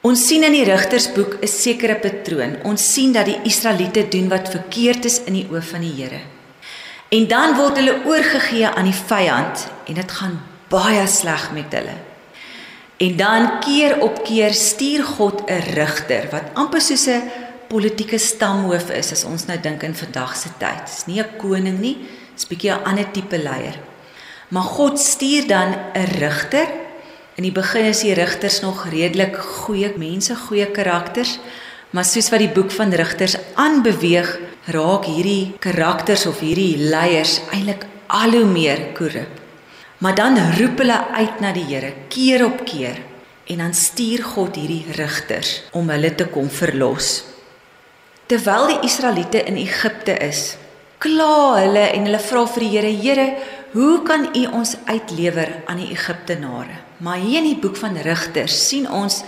Ons 0.00 0.24
sien 0.26 0.46
in 0.48 0.56
die 0.56 0.64
Rigtersboek 0.64 1.36
'n 1.42 1.46
sekere 1.46 1.98
patroon. 2.00 2.56
Ons 2.64 2.92
sien 2.92 3.12
dat 3.12 3.26
die 3.26 3.40
Israeliete 3.44 4.08
doen 4.08 4.28
wat 4.28 4.48
verkeerd 4.48 5.04
is 5.04 5.20
in 5.28 5.34
die 5.34 5.48
oë 5.50 5.62
van 5.62 5.80
die 5.80 5.92
Here. 5.92 6.20
En 7.08 7.28
dan 7.28 7.56
word 7.56 7.76
hulle 7.76 8.00
oorgegee 8.04 8.66
aan 8.66 8.88
die 8.88 9.00
vyand 9.06 9.68
en 9.86 9.94
dit 9.94 10.10
gaan 10.10 10.40
baie 10.68 11.06
sleg 11.06 11.52
met 11.52 11.72
hulle. 11.72 12.11
En 12.96 13.16
dan 13.16 13.60
keer 13.60 14.00
op 14.00 14.24
keer 14.24 14.54
stuur 14.54 15.04
God 15.04 15.42
'n 15.46 15.62
rigter 15.74 16.28
wat 16.30 16.52
amper 16.54 16.80
soos 16.80 17.06
'n 17.06 17.30
politieke 17.68 18.18
stamhoof 18.18 18.90
is 18.90 19.12
as 19.12 19.24
ons 19.24 19.46
nou 19.46 19.60
dink 19.60 19.82
in 19.82 19.94
vandag 19.94 20.36
se 20.36 20.48
tyd. 20.58 20.86
Dis 20.86 21.06
nie 21.06 21.20
'n 21.20 21.36
koning 21.38 21.78
nie, 21.78 21.96
dis 22.34 22.46
bietjie 22.46 22.70
'n 22.70 22.84
ander 22.84 23.10
tipe 23.10 23.38
leier. 23.38 23.78
Maar 24.48 24.62
God 24.62 24.98
stuur 24.98 25.46
dan 25.46 25.74
'n 25.94 26.18
rigter. 26.18 26.68
In 27.34 27.42
die 27.42 27.52
begin 27.52 27.84
is 27.84 28.00
die 28.00 28.14
rigters 28.14 28.60
nog 28.60 28.88
redelik 28.90 29.36
goeie 29.36 29.92
mense, 29.96 30.36
goeie 30.36 30.66
karakters, 30.66 31.38
maar 31.90 32.04
soos 32.04 32.30
wat 32.30 32.40
die 32.40 32.52
boek 32.52 32.70
van 32.70 32.92
Rigters 32.96 33.36
aanbeweeg, 33.54 34.38
raak 34.72 35.04
hierdie 35.04 35.52
karakters 35.60 36.26
of 36.26 36.40
hierdie 36.40 36.76
leiers 36.76 37.40
eintlik 37.52 37.86
al 38.06 38.30
hoe 38.30 38.44
meer 38.44 38.92
korrup. 38.96 39.41
Maar 40.02 40.14
dan 40.14 40.38
roep 40.58 40.80
hulle 40.82 40.98
uit 41.14 41.40
na 41.40 41.52
die 41.54 41.68
Here 41.68 41.92
keer 42.10 42.42
op 42.44 42.64
keer 42.66 42.98
en 43.46 43.60
dan 43.62 43.74
stuur 43.74 44.24
God 44.34 44.56
hierdie 44.58 44.94
rigters 44.96 45.60
om 45.78 45.90
hulle 45.94 46.10
te 46.18 46.26
kom 46.26 46.48
verlos. 46.50 47.20
Terwyl 48.26 48.66
die 48.72 48.88
Israeliete 48.88 49.44
in 49.46 49.60
Egipte 49.62 50.16
is, 50.26 50.56
kla 51.02 51.60
hulle 51.60 51.84
en 51.92 52.08
hulle 52.08 52.18
vra 52.22 52.42
vir 52.50 52.64
die 52.64 52.70
Here: 52.72 52.90
"Here, 53.02 53.26
hoe 53.72 54.02
kan 54.02 54.26
U 54.34 54.42
ons 54.58 54.74
uitlewer 54.90 55.62
aan 55.66 55.78
die 55.84 55.92
Egiptenare?" 55.94 56.82
Maar 56.98 57.22
hier 57.22 57.38
in 57.38 57.52
die 57.52 57.60
boek 57.62 57.76
van 57.76 57.96
Rigters 57.96 58.68
sien 58.68 58.90
ons 58.90 59.22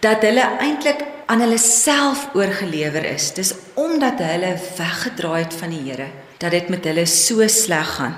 dat 0.00 0.24
hulle 0.24 0.44
eintlik 0.60 1.04
aan 1.26 1.40
hulle 1.40 1.58
self 1.58 2.28
oorgelewer 2.32 3.04
is. 3.04 3.32
Dis 3.34 3.54
omdat 3.74 4.24
hulle 4.24 4.56
weggedraai 4.78 5.42
het 5.42 5.54
van 5.54 5.70
die 5.70 5.84
Here 5.90 6.08
dat 6.38 6.50
dit 6.50 6.68
met 6.68 6.84
hulle 6.84 7.06
so 7.06 7.44
sleg 7.48 7.96
gaan. 7.98 8.16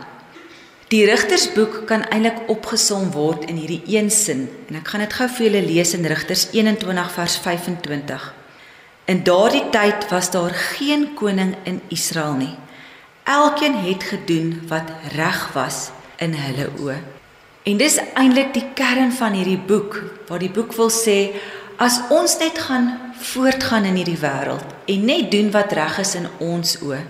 Die 0.91 1.05
Rigtersboek 1.07 1.85
kan 1.87 2.03
eintlik 2.11 2.49
opgesom 2.51 3.13
word 3.15 3.45
in 3.47 3.61
hierdie 3.61 3.83
een 3.93 4.09
sin 4.11 4.49
en 4.67 4.81
ek 4.81 4.89
gaan 4.91 5.05
dit 5.05 5.13
gou 5.15 5.29
vir 5.37 5.45
julle 5.47 5.61
lees 5.63 5.93
in 5.95 6.09
Rigters 6.11 6.49
21 6.51 7.13
vers 7.15 7.37
25. 7.45 8.25
In 9.13 9.21
daardie 9.29 9.63
tyd 9.71 10.09
was 10.11 10.33
daar 10.35 10.51
geen 10.51 11.13
koning 11.15 11.53
in 11.63 11.79
Israel 11.95 12.35
nie. 12.41 12.57
Elkeen 13.23 13.79
het 13.85 14.09
gedoen 14.09 14.51
wat 14.73 14.91
reg 15.15 15.39
was 15.55 15.93
in 16.19 16.35
hulle 16.35 16.67
oë. 16.83 16.99
En 17.71 17.79
dis 17.79 18.01
eintlik 18.19 18.51
die 18.59 18.67
kern 18.75 19.15
van 19.15 19.39
hierdie 19.39 19.63
boek, 19.63 19.95
waar 20.27 20.43
die 20.43 20.51
boek 20.51 20.75
wil 20.75 20.91
sê 20.91 21.37
as 21.79 22.03
ons 22.11 22.35
net 22.43 22.59
gaan 22.67 22.97
voortgaan 23.21 23.85
in 23.85 23.99
hierdie 24.01 24.19
wêreld 24.21 24.65
en 24.91 25.05
net 25.05 25.31
doen 25.31 25.51
wat 25.55 25.73
reg 25.77 25.99
is 26.03 26.15
in 26.19 26.29
ons 26.39 26.77
oë. 26.83 27.01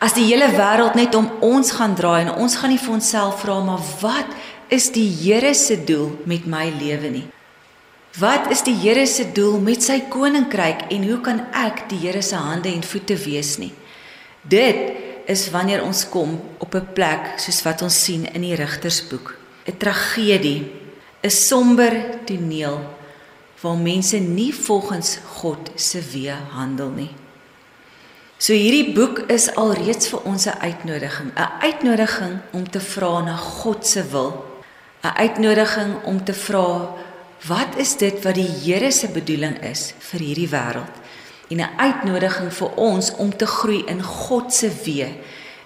As 0.00 0.14
die 0.16 0.24
hele 0.26 0.48
wêreld 0.56 0.96
net 0.98 1.14
om 1.14 1.28
ons 1.44 1.72
gaan 1.76 1.94
draai 1.94 2.24
en 2.24 2.32
ons 2.34 2.56
gaan 2.56 2.72
nie 2.72 2.80
vir 2.80 2.94
onsself 2.96 3.42
vra 3.44 3.58
maar 3.64 3.84
wat 4.00 4.32
is 4.72 4.90
die 4.94 5.08
Here 5.10 5.52
se 5.54 5.76
doel 5.84 6.14
met 6.24 6.46
my 6.46 6.70
lewe 6.78 7.10
nie? 7.10 7.26
Wat 8.18 8.50
is 8.50 8.64
die 8.66 8.74
Here 8.74 9.06
se 9.06 9.28
doel 9.34 9.60
met 9.62 9.84
sy 9.86 10.00
koninkryk 10.10 10.88
en 10.90 11.06
hoe 11.06 11.20
kan 11.24 11.44
ek 11.54 11.84
die 11.90 12.00
Here 12.06 12.22
se 12.22 12.38
hande 12.38 12.72
en 12.72 12.86
voete 12.86 13.18
wees 13.24 13.56
nie? 13.62 13.72
Dit 14.42 15.28
is 15.30 15.48
wanneer 15.52 15.84
ons 15.84 16.06
kom 16.08 16.40
op 16.58 16.74
'n 16.74 16.92
plek 16.94 17.38
soos 17.38 17.62
wat 17.62 17.82
ons 17.82 18.04
sien 18.04 18.24
in 18.34 18.42
die 18.42 18.54
Rigtersboek, 18.54 19.36
'n 19.66 19.76
tragedie, 19.78 20.66
'n 21.22 21.30
somber 21.30 21.92
toneel 22.24 22.80
waar 23.60 23.76
mense 23.76 24.18
nie 24.18 24.54
volgens 24.54 25.18
God 25.40 25.70
se 25.74 26.00
weë 26.00 26.36
handel 26.54 26.90
nie. 26.96 27.10
So 28.40 28.56
hierdie 28.56 28.94
boek 28.96 29.18
is 29.28 29.50
alreeds 29.60 30.08
vir 30.08 30.22
ons 30.24 30.46
'n 30.46 30.60
uitnodiging, 30.60 31.32
'n 31.36 31.50
uitnodiging 31.60 32.38
om 32.52 32.70
te 32.70 32.80
vra 32.80 33.20
na 33.20 33.36
God 33.36 33.86
se 33.86 34.02
wil, 34.10 34.44
'n 35.04 35.16
uitnodiging 35.16 36.04
om 36.04 36.24
te 36.24 36.34
vra 36.34 36.96
wat 37.48 37.76
is 37.76 37.96
dit 37.96 38.24
wat 38.24 38.34
die 38.34 38.48
Here 38.64 38.90
se 38.90 39.08
bedoeling 39.08 39.62
is 39.64 39.94
vir 39.98 40.20
hierdie 40.20 40.48
wêreld 40.48 40.94
en 41.48 41.60
'n 41.60 41.76
uitnodiging 41.76 42.52
vir 42.52 42.70
ons 42.76 43.12
om 43.16 43.36
te 43.36 43.46
groei 43.46 43.84
in 43.86 44.02
God 44.02 44.52
se 44.52 44.70
weë 44.84 45.08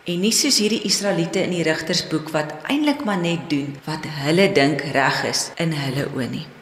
en 0.05 0.21
nie 0.21 0.33
soos 0.33 0.59
hierdie 0.59 0.85
Israeliete 0.85 1.42
in 1.42 1.51
die 1.51 1.62
Rigtersboek 1.62 2.31
wat 2.31 2.55
eintlik 2.62 3.05
maar 3.05 3.19
net 3.19 3.51
doen 3.51 3.77
wat 3.85 4.07
hulle 4.23 4.53
dink 4.53 4.81
reg 4.81 5.25
is 5.25 5.51
in 5.57 5.73
hulle 5.73 6.07
oë 6.14 6.31
nie. 6.31 6.54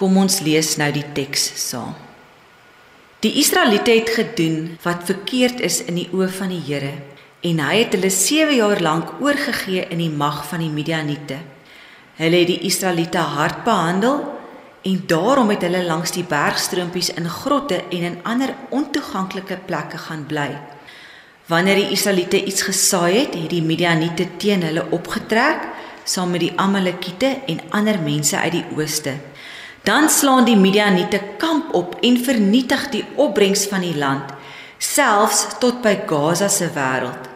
Kom 0.00 0.16
ons 0.16 0.38
lees 0.40 0.78
nou 0.80 0.88
die 0.96 1.04
teks 1.12 1.42
saam. 1.60 1.92
Die 3.20 3.34
Israeliete 3.36 3.92
het 3.92 4.08
gedoen 4.16 4.78
wat 4.80 5.02
verkeerd 5.04 5.58
is 5.60 5.82
in 5.84 5.98
die 6.00 6.06
oë 6.16 6.30
van 6.38 6.48
die 6.54 6.62
Here 6.64 6.94
en 7.44 7.60
hy 7.60 7.74
het 7.82 7.92
hulle 7.92 8.08
7 8.08 8.54
jaar 8.56 8.80
lank 8.80 9.10
oorgegee 9.20 9.84
in 9.92 10.00
die 10.00 10.08
mag 10.22 10.38
van 10.48 10.64
die 10.64 10.70
Midianiete. 10.72 11.36
Hulle 12.16 12.40
het 12.40 12.48
die 12.48 12.62
Israeliete 12.70 13.26
hard 13.34 13.60
behandel 13.68 14.22
en 14.88 15.02
daarom 15.12 15.52
het 15.52 15.68
hulle 15.68 15.84
langs 15.84 16.16
die 16.16 16.24
bergstroompies 16.24 17.12
in 17.20 17.28
grotte 17.28 17.82
en 17.92 18.08
in 18.08 18.18
ander 18.24 18.54
ontoeganklike 18.72 19.60
plekke 19.68 20.00
gaan 20.08 20.24
bly. 20.32 20.48
Wanneer 21.52 21.76
die 21.82 21.92
Israeliete 21.92 22.40
iets 22.40 22.64
gesaai 22.64 23.18
het, 23.18 23.36
het 23.36 23.52
die 23.52 23.60
Midianiete 23.60 24.30
teen 24.40 24.64
hulle 24.64 24.88
opgetrek 24.96 25.68
saam 26.08 26.32
met 26.32 26.48
die 26.48 26.54
Amalekiete 26.56 27.36
en 27.52 27.60
ander 27.68 28.00
mense 28.00 28.40
uit 28.40 28.62
die 28.62 28.68
ooste. 28.80 29.18
Dan 29.82 30.10
slaan 30.12 30.44
die 30.44 30.58
Midianiete 30.60 31.20
kamp 31.38 31.72
op 31.74 31.94
en 32.04 32.18
vernietig 32.20 32.88
die 32.92 33.04
opbrengs 33.16 33.64
van 33.70 33.80
die 33.80 33.96
land, 33.96 34.28
selfs 34.76 35.46
tot 35.60 35.80
by 35.80 35.94
Gaza 36.08 36.50
se 36.52 36.68
wêreld. 36.74 37.28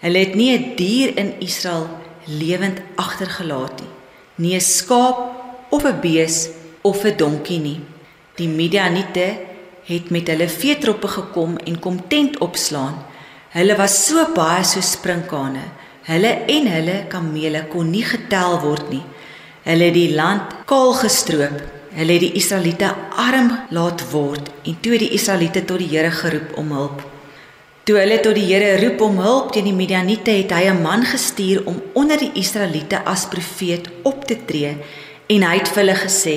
Hulle 0.00 0.18
het 0.18 0.34
nie 0.34 0.56
'n 0.56 0.72
dier 0.76 1.16
in 1.16 1.34
Israel 1.40 1.88
lewend 2.24 2.80
agtergelaat 2.96 3.80
nie, 3.80 3.92
nie 4.34 4.54
'n 4.56 4.60
skaap 4.60 5.18
of 5.68 5.84
'n 5.84 6.00
bees 6.00 6.48
of 6.82 7.04
'n 7.04 7.16
donkie 7.16 7.58
nie. 7.58 7.80
Die 8.36 8.48
Midianiete 8.48 9.36
het 9.84 10.10
met 10.10 10.28
hulle 10.28 10.48
veetroppe 10.48 11.08
gekom 11.08 11.56
en 11.56 11.78
kom 11.78 12.08
tent 12.08 12.38
opslaan. 12.38 13.04
Hulle 13.50 13.76
was 13.76 14.06
so 14.06 14.32
baie 14.34 14.64
so 14.64 14.80
sprinkane. 14.80 15.64
Hulle 16.02 16.32
en 16.46 16.66
hulle 16.66 17.04
kamele 17.08 17.66
kon 17.68 17.90
nie 17.90 18.04
getel 18.04 18.60
word 18.60 18.90
nie. 18.90 19.04
Hulle 19.62 19.84
het 19.84 19.94
die 19.94 20.14
land 20.14 20.42
kaal 20.64 20.92
gestroop 20.92 21.71
Hulle 21.92 22.14
het 22.16 22.22
die 22.24 22.38
Israeliete 22.40 22.88
arm 23.20 23.50
laat 23.68 24.00
word 24.14 24.46
en 24.64 24.76
toe 24.80 24.96
die 24.96 25.10
Israeliete 25.12 25.60
tot 25.68 25.82
die 25.82 25.90
Here 25.90 26.08
geroep 26.08 26.54
om 26.56 26.70
hulp. 26.72 27.02
Toe 27.84 27.98
hulle 27.98 28.16
tot 28.24 28.38
die 28.38 28.46
Here 28.48 28.78
roep 28.80 29.02
om 29.04 29.18
hulp 29.20 29.50
teen 29.52 29.66
die 29.68 29.76
Midianiete, 29.76 30.30
het 30.30 30.54
hy 30.56 30.70
'n 30.70 30.80
man 30.80 31.04
gestuur 31.04 31.66
om 31.66 31.82
onder 31.92 32.16
die 32.16 32.32
Israeliete 32.32 33.04
as 33.04 33.26
profeet 33.28 33.90
op 34.04 34.24
te 34.24 34.38
tree 34.46 34.76
en 35.28 35.42
hy 35.42 35.58
het 35.58 35.68
vir 35.68 35.82
hulle 35.82 35.96
gesê: 35.96 36.36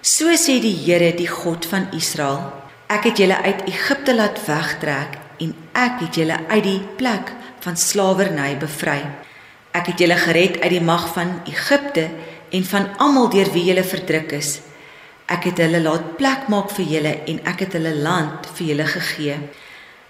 "So 0.00 0.24
sê 0.32 0.58
die 0.60 0.78
Here, 0.86 1.12
die 1.12 1.28
God 1.28 1.66
van 1.66 1.88
Israel: 1.92 2.40
Ek 2.88 3.04
het 3.04 3.18
julle 3.18 3.36
uit 3.42 3.66
Egipte 3.66 4.14
laat 4.14 4.46
wegtrek 4.46 5.18
en 5.40 5.54
ek 5.74 6.00
het 6.00 6.14
julle 6.14 6.38
uit 6.48 6.64
die 6.64 6.80
plek 6.96 7.32
van 7.60 7.76
slawerny 7.76 8.56
bevry. 8.56 9.04
Ek 9.72 9.86
het 9.86 9.98
julle 9.98 10.16
gered 10.16 10.62
uit 10.62 10.70
die 10.70 10.80
mag 10.80 11.12
van 11.12 11.42
Egipte 11.44 12.08
en 12.50 12.64
van 12.64 12.88
almal 12.96 13.28
deur 13.28 13.52
wie 13.52 13.64
julle 13.64 13.84
verdruk 13.84 14.32
is." 14.32 14.67
Ek 15.28 15.44
het 15.44 15.58
hulle 15.60 15.82
laat 15.84 16.14
plek 16.16 16.46
maak 16.48 16.70
vir 16.72 16.86
julle 16.88 17.10
en 17.28 17.40
ek 17.50 17.66
het 17.66 17.74
hulle 17.76 17.90
land 18.00 18.46
vir 18.56 18.70
julle 18.70 18.86
gegee. 18.88 19.34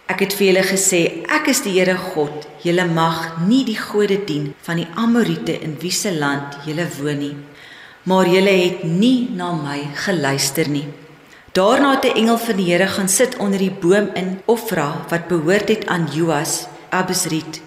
Ek 0.09 0.23
het 0.23 0.37
vir 0.39 0.47
julle 0.47 0.63
gesê, 0.63 1.01
ek 1.27 1.51
is 1.51 1.65
die 1.65 1.75
Here 1.75 1.97
God. 1.99 2.47
Julle 2.63 2.87
mag 2.87 3.41
nie 3.49 3.65
die 3.67 3.77
gode 3.77 4.21
dien 4.29 4.53
van 4.63 4.79
die 4.79 4.87
Amorite 4.95 5.59
in 5.59 5.75
wie 5.83 5.91
se 5.93 6.15
land 6.15 6.61
julle 6.65 6.87
woon 7.01 7.19
nie. 7.19 7.35
Maar 8.07 8.31
julle 8.31 8.55
het 8.63 8.87
nie 8.87 9.29
na 9.35 9.51
my 9.59 9.81
geluister 10.07 10.71
nie. 10.71 10.87
Daarna 11.53 11.97
het 11.97 12.05
'n 12.07 12.17
engel 12.23 12.39
van 12.39 12.57
die 12.57 12.71
Here 12.71 12.87
gaan 12.87 13.09
sit 13.09 13.37
onder 13.37 13.59
die 13.59 13.75
boom 13.83 14.11
in 14.15 14.41
Ofra 14.47 15.05
wat 15.09 15.29
behoort 15.29 15.69
het 15.69 15.87
aan 15.87 16.09
Joas, 16.15 16.69
Abusriet. 16.91 17.61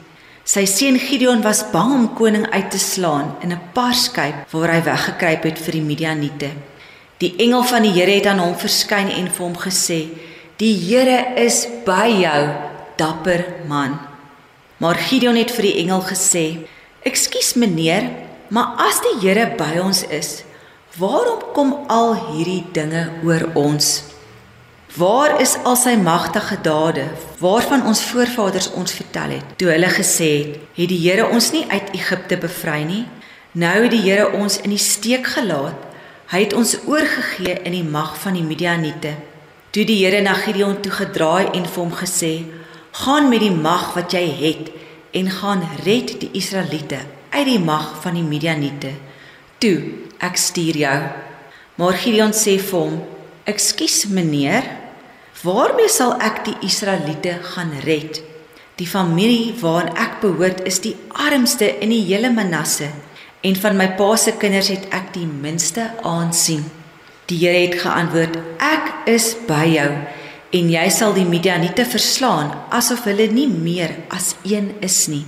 Sy 0.44 0.66
seun 0.66 1.00
Gideon 1.00 1.42
was 1.42 1.70
bang 1.72 1.94
om 1.94 2.14
koning 2.14 2.50
uit 2.50 2.72
te 2.72 2.80
slaan 2.80 3.36
in 3.42 3.52
'n 3.52 3.62
parskyp 3.74 4.52
waar 4.52 4.72
hy 4.72 4.84
weggekruip 4.84 5.44
het 5.44 5.60
vir 5.60 5.72
die 5.72 5.82
Midianiete. 5.82 6.70
Die 7.21 7.36
engel 7.38 7.62
van 7.69 7.86
die 7.86 7.93
Here 7.93 8.15
het 8.17 8.25
aan 8.25 8.39
hom 8.41 8.55
verskyn 8.57 9.12
en 9.13 9.27
vir 9.29 9.45
hom 9.45 9.57
gesê: 9.62 10.10
"Die 10.57 10.73
Here 10.73 11.36
is 11.38 11.67
by 11.86 12.10
jou, 12.10 12.41
dapper 12.97 13.45
man." 13.67 13.99
Maar 14.77 14.95
Gideon 14.95 15.36
het 15.36 15.51
vir 15.51 15.62
die 15.62 15.77
engel 15.84 16.01
gesê: 16.01 16.65
"Ekskuus 17.05 17.53
meneer, 17.53 18.10
maar 18.49 18.73
as 18.77 19.01
die 19.01 19.19
Here 19.21 19.53
by 19.57 19.77
ons 19.79 20.03
is, 20.03 20.43
waarom 20.97 21.53
kom 21.53 21.75
al 21.88 22.34
hierdie 22.34 22.65
dinge 22.73 23.10
oor 23.23 23.49
ons? 23.53 24.03
Waar 24.97 25.39
is 25.41 25.57
al 25.63 25.75
sy 25.75 25.95
magtige 25.95 26.57
dade 26.62 27.05
waarvan 27.39 27.86
ons 27.86 28.01
voorvaders 28.01 28.71
ons 28.73 28.91
vertel 28.91 29.29
het? 29.29 29.45
Toe 29.57 29.69
hulle 29.69 29.89
gesê 29.93 30.31
het: 30.38 30.57
"Het 30.73 30.89
die 30.89 31.10
Here 31.10 31.29
ons 31.29 31.51
nie 31.51 31.65
uit 31.69 31.93
Egipte 31.93 32.38
bevry 32.38 32.84
nie? 32.84 33.05
Nou 33.51 33.84
het 33.84 33.91
die 33.91 34.01
Here 34.10 34.31
ons 34.34 34.57
in 34.62 34.69
die 34.69 34.81
steek 34.81 35.27
gelaat." 35.27 35.90
Hy 36.32 36.46
het 36.46 36.54
ons 36.56 36.78
oorgegee 36.88 37.58
in 37.67 37.74
die 37.76 37.84
mag 37.84 38.13
van 38.22 38.38
die 38.38 38.46
Midianiete. 38.48 39.17
Toe 39.76 39.84
die 39.84 39.98
Here 40.00 40.22
na 40.24 40.32
Gideon 40.39 40.78
toe 40.80 40.91
gedraai 40.96 41.50
en 41.52 41.65
vir 41.67 41.82
hom 41.82 41.91
gesê: 41.91 42.46
"Gaan 43.04 43.28
met 43.28 43.44
die 43.44 43.52
mag 43.52 43.91
wat 43.96 44.15
jy 44.15 44.24
het 44.39 44.72
en 45.12 45.28
gaan 45.28 45.67
red 45.84 46.15
die 46.22 46.30
Israeliete 46.32 47.00
uit 47.32 47.46
die 47.46 47.60
mag 47.60 48.00
van 48.02 48.13
die 48.13 48.24
Midianiete. 48.24 48.94
Toe, 49.60 49.84
ek 50.20 50.38
stuur 50.38 50.78
jou." 50.78 51.02
Maar 51.76 51.94
Gideon 51.94 52.32
sê 52.32 52.58
vir 52.60 52.80
hom: 52.80 53.04
"Ekskuus 53.44 54.08
meneer, 54.08 54.63
waarmee 55.44 55.89
sal 55.89 56.15
ek 56.22 56.46
die 56.46 56.56
Israeliete 56.62 57.39
gaan 57.41 57.72
red? 57.84 58.24
Die 58.76 58.88
familie 58.88 59.54
waaraan 59.60 59.98
ek 59.98 60.22
behoort 60.22 60.63
is 60.63 60.80
die 60.80 60.96
armste 61.10 61.80
in 61.80 61.89
die 61.89 62.06
hele 62.08 62.32
Manasse." 62.32 63.11
En 63.41 63.56
van 63.58 63.77
my 63.77 63.88
pa 63.97 64.15
se 64.15 64.34
kinders 64.38 64.69
het 64.73 64.88
ek 64.93 65.13
die 65.15 65.25
minste 65.25 65.89
aansien. 66.06 66.63
Die 67.30 67.39
Here 67.41 67.65
het 67.65 67.80
geantwoord: 67.82 68.38
Ek 68.62 69.08
is 69.10 69.34
by 69.47 69.65
jou 69.71 69.91
en 70.51 70.71
jy 70.71 70.88
sal 70.91 71.13
die 71.15 71.25
Midianiete 71.25 71.86
verslaan 71.88 72.51
asof 72.75 73.06
hulle 73.08 73.30
nie 73.32 73.47
meer 73.47 73.95
as 74.12 74.34
een 74.43 74.73
is 74.84 75.06
nie. 75.08 75.23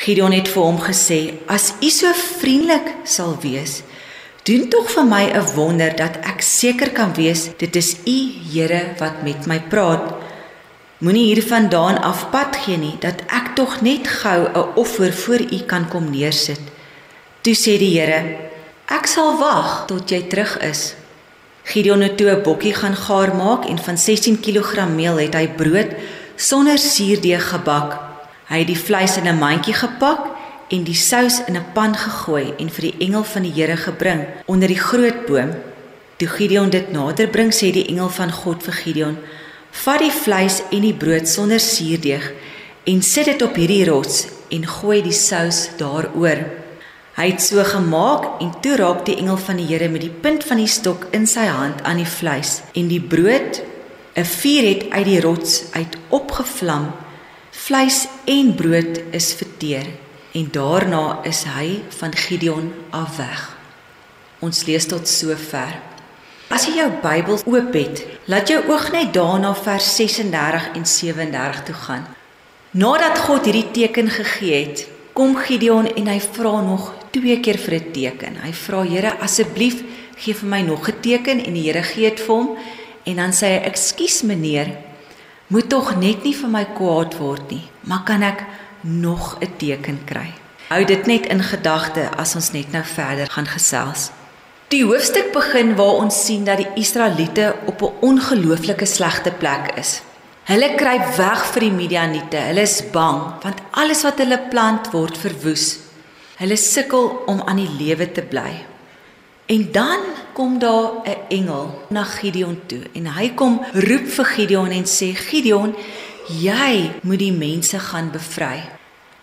Gideon 0.00 0.32
het 0.32 0.48
vir 0.48 0.62
hom 0.64 0.80
gesê: 0.80 1.20
As 1.46 1.74
u 1.80 1.90
so 1.90 2.12
vriendelik 2.40 2.88
sal 3.04 3.36
wees, 3.42 3.82
doen 4.48 4.68
tog 4.72 4.90
vir 4.90 5.04
my 5.04 5.24
'n 5.30 5.46
wonder 5.54 5.92
dat 5.96 6.16
ek 6.24 6.42
seker 6.42 6.90
kan 6.90 7.14
wees 7.14 7.50
dit 7.58 7.76
is 7.76 7.96
u 8.06 8.18
Here 8.52 8.94
wat 8.98 9.22
met 9.22 9.46
my 9.46 9.60
praat. 9.60 10.14
Moenie 10.98 11.34
hiervandaan 11.34 11.98
af 12.02 12.30
pad 12.30 12.56
gee 12.56 12.76
nie 12.76 12.96
dat 13.00 13.20
ek 13.28 13.54
tog 13.54 13.82
net 13.82 14.08
gou 14.08 14.48
'n 14.48 14.72
offer 14.76 15.12
voor 15.12 15.40
u 15.40 15.58
kan 15.66 15.88
kom 15.88 16.10
neersit. 16.10 16.75
Toe 17.46 17.54
sê 17.54 17.76
die 17.78 17.92
Here: 17.94 18.50
Ek 18.90 19.06
sal 19.06 19.36
wag 19.38 19.84
tot 19.86 20.10
jy 20.10 20.18
terug 20.26 20.56
is. 20.66 20.96
Gideon 21.70 22.02
het 22.02 22.16
toe 22.18 22.26
'n 22.34 22.42
bokkie 22.42 22.74
gaan 22.74 22.96
gaar 22.96 23.30
maak 23.38 23.68
en 23.70 23.78
van 23.78 23.98
16 23.98 24.40
kg 24.42 24.88
meel 24.90 25.16
het 25.22 25.34
hy 25.34 25.46
brood 25.54 25.94
sonder 26.36 26.78
suurdeeg 26.78 27.44
gebak. 27.50 27.90
Hy 28.50 28.58
het 28.58 28.66
die 28.66 28.84
vleis 28.86 29.16
in 29.16 29.28
'n 29.28 29.38
mandjie 29.38 29.74
gepak 29.74 30.22
en 30.74 30.82
die 30.82 30.94
sous 30.94 31.38
in 31.46 31.56
'n 31.56 31.70
pan 31.72 31.94
gegooi 31.94 32.54
en 32.58 32.68
vir 32.68 32.82
die 32.82 33.06
engel 33.06 33.24
van 33.24 33.42
die 33.42 33.54
Here 33.54 33.76
gebring 33.76 34.26
onder 34.46 34.68
die 34.68 34.82
groot 34.88 35.26
boom. 35.26 35.50
Toe 36.16 36.28
Gideon 36.28 36.70
dit 36.70 36.92
nader 36.92 37.28
bring, 37.28 37.52
sê 37.52 37.70
die 37.70 37.86
engel 37.86 38.08
van 38.08 38.32
God 38.32 38.62
vir 38.62 38.74
Gideon: 38.74 39.16
"Vat 39.70 40.00
die 40.00 40.10
vleis 40.24 40.62
en 40.70 40.80
die 40.80 40.94
brood 40.94 41.28
sonder 41.28 41.60
suurdeeg 41.60 42.32
en 42.84 43.02
sit 43.02 43.24
dit 43.24 43.42
op 43.42 43.54
hierdie 43.54 43.84
rots 43.84 44.26
en 44.50 44.66
gooi 44.66 45.02
die 45.02 45.12
sous 45.12 45.68
daaroor." 45.78 46.65
Hy 47.16 47.30
het 47.30 47.40
so 47.40 47.62
gemaak 47.64 48.42
en 48.44 48.50
toe 48.60 48.74
raak 48.76 49.06
die 49.06 49.14
engel 49.16 49.38
van 49.40 49.56
die 49.56 49.64
Here 49.70 49.88
met 49.88 50.02
die 50.04 50.12
punt 50.12 50.42
van 50.44 50.58
die 50.60 50.68
stok 50.68 51.06
in 51.16 51.24
sy 51.24 51.46
hand 51.48 51.78
aan 51.88 51.96
die 51.96 52.08
vleis 52.08 52.58
en 52.76 52.90
die 52.92 53.00
brood 53.00 53.62
'n 54.16 54.24
vuur 54.24 54.64
het 54.68 54.82
uit 54.90 55.04
die 55.04 55.20
rots 55.20 55.64
uit 55.72 55.96
opgevlam. 56.08 56.92
Vleis 57.50 58.06
en 58.24 58.54
brood 58.54 59.00
is 59.10 59.32
verteer 59.32 59.86
en 60.32 60.48
daarna 60.52 61.18
is 61.24 61.44
hy 61.44 61.80
van 61.98 62.12
Gideon 62.12 62.72
af 62.90 63.16
weg. 63.16 63.56
Ons 64.38 64.66
lees 64.66 64.86
tot 64.86 65.08
sover. 65.08 65.72
As 66.48 66.66
jy 66.66 66.74
jou 66.76 66.90
Bybel 67.02 67.40
oop 67.44 67.72
het, 67.72 68.04
laat 68.24 68.48
jou 68.48 68.60
oog 68.68 68.92
net 68.92 69.14
daarna 69.14 69.54
vers 69.54 69.96
36 69.96 70.68
en 70.74 70.86
37 70.86 71.62
toe 71.62 71.74
gaan. 71.74 72.06
Nadat 72.70 73.18
God 73.18 73.44
hierdie 73.44 73.70
teken 73.70 74.10
gegee 74.10 74.64
het, 74.66 74.86
kom 75.16 75.32
Gideon 75.36 75.86
en 75.96 76.08
hy 76.12 76.18
vra 76.20 76.58
nog 76.60 76.90
twee 77.14 77.38
keer 77.40 77.56
vir 77.58 77.74
'n 77.74 77.92
teken. 77.92 78.34
Hy 78.44 78.52
vra 78.52 78.82
Here, 78.82 79.12
asseblief 79.18 79.82
gee 80.16 80.34
vir 80.34 80.48
my 80.48 80.60
nog 80.60 80.88
'n 80.88 81.00
teken 81.00 81.44
en 81.44 81.54
die 81.54 81.62
Here 81.62 81.82
gee 81.82 82.10
dit 82.10 82.20
vir 82.20 82.34
hom 82.34 82.56
en 83.04 83.16
dan 83.16 83.32
sê 83.32 83.46
hy: 83.46 83.60
"Ekskuus 83.64 84.22
meneer, 84.22 84.68
moet 85.46 85.68
tog 85.68 85.96
net 85.96 86.24
nie 86.24 86.34
vir 86.34 86.48
my 86.48 86.64
kwaad 86.64 87.18
word 87.18 87.50
nie, 87.50 87.64
maar 87.80 88.02
kan 88.04 88.22
ek 88.22 88.44
nog 88.80 89.38
'n 89.40 89.56
teken 89.56 89.98
kry?" 90.04 90.32
Hou 90.68 90.84
dit 90.84 91.06
net 91.06 91.26
in 91.26 91.42
gedagte 91.42 92.10
as 92.16 92.34
ons 92.34 92.52
net 92.52 92.72
nou 92.72 92.84
verder 92.84 93.26
gaan 93.30 93.46
gesels. 93.46 94.10
Die 94.68 94.84
hoofstuk 94.84 95.32
begin 95.32 95.76
waar 95.76 96.02
ons 96.02 96.24
sien 96.24 96.44
dat 96.44 96.58
die 96.58 96.72
Israeliete 96.74 97.54
op 97.66 97.82
'n 97.82 97.92
ongelooflike 98.00 98.84
slegte 98.84 99.30
plek 99.30 99.78
is. 99.78 100.02
Hulle 100.46 100.76
kruip 100.78 101.16
weg 101.18 101.40
vir 101.50 101.64
die 101.64 101.74
Midianiete. 101.74 102.38
Hulle 102.52 102.62
is 102.62 102.78
bang 102.94 103.18
want 103.42 103.62
alles 103.82 104.04
wat 104.06 104.20
hulle 104.22 104.38
plant 104.52 104.92
word 104.92 105.18
verwoes. 105.18 105.64
Hulle 106.38 106.54
sukkel 106.60 107.08
om 107.26 107.40
aan 107.42 107.58
die 107.58 107.72
lewe 107.80 108.06
te 108.14 108.22
bly. 108.22 108.52
En 109.50 109.64
dan 109.74 110.04
kom 110.38 110.58
daar 110.62 111.02
'n 111.02 111.18
engel 111.34 111.66
na 111.90 112.04
Gideon 112.04 112.60
toe 112.66 112.82
en 112.94 113.06
hy 113.06 113.34
kom 113.34 113.58
roep 113.74 114.06
vir 114.06 114.24
Gideon 114.24 114.70
en 114.70 114.84
sê 114.84 115.14
Gideon, 115.14 115.74
jy 116.28 116.92
moet 117.02 117.18
die 117.18 117.32
mense 117.32 117.78
gaan 117.78 118.10
bevry. 118.10 118.62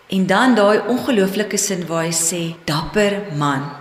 En 0.10 0.26
dan 0.28 0.56
daai 0.56 0.80
ongelooflike 0.88 1.58
sin 1.58 1.88
waar 1.88 2.04
hy 2.04 2.12
sê 2.12 2.56
dapper 2.66 3.22
man. 3.38 3.72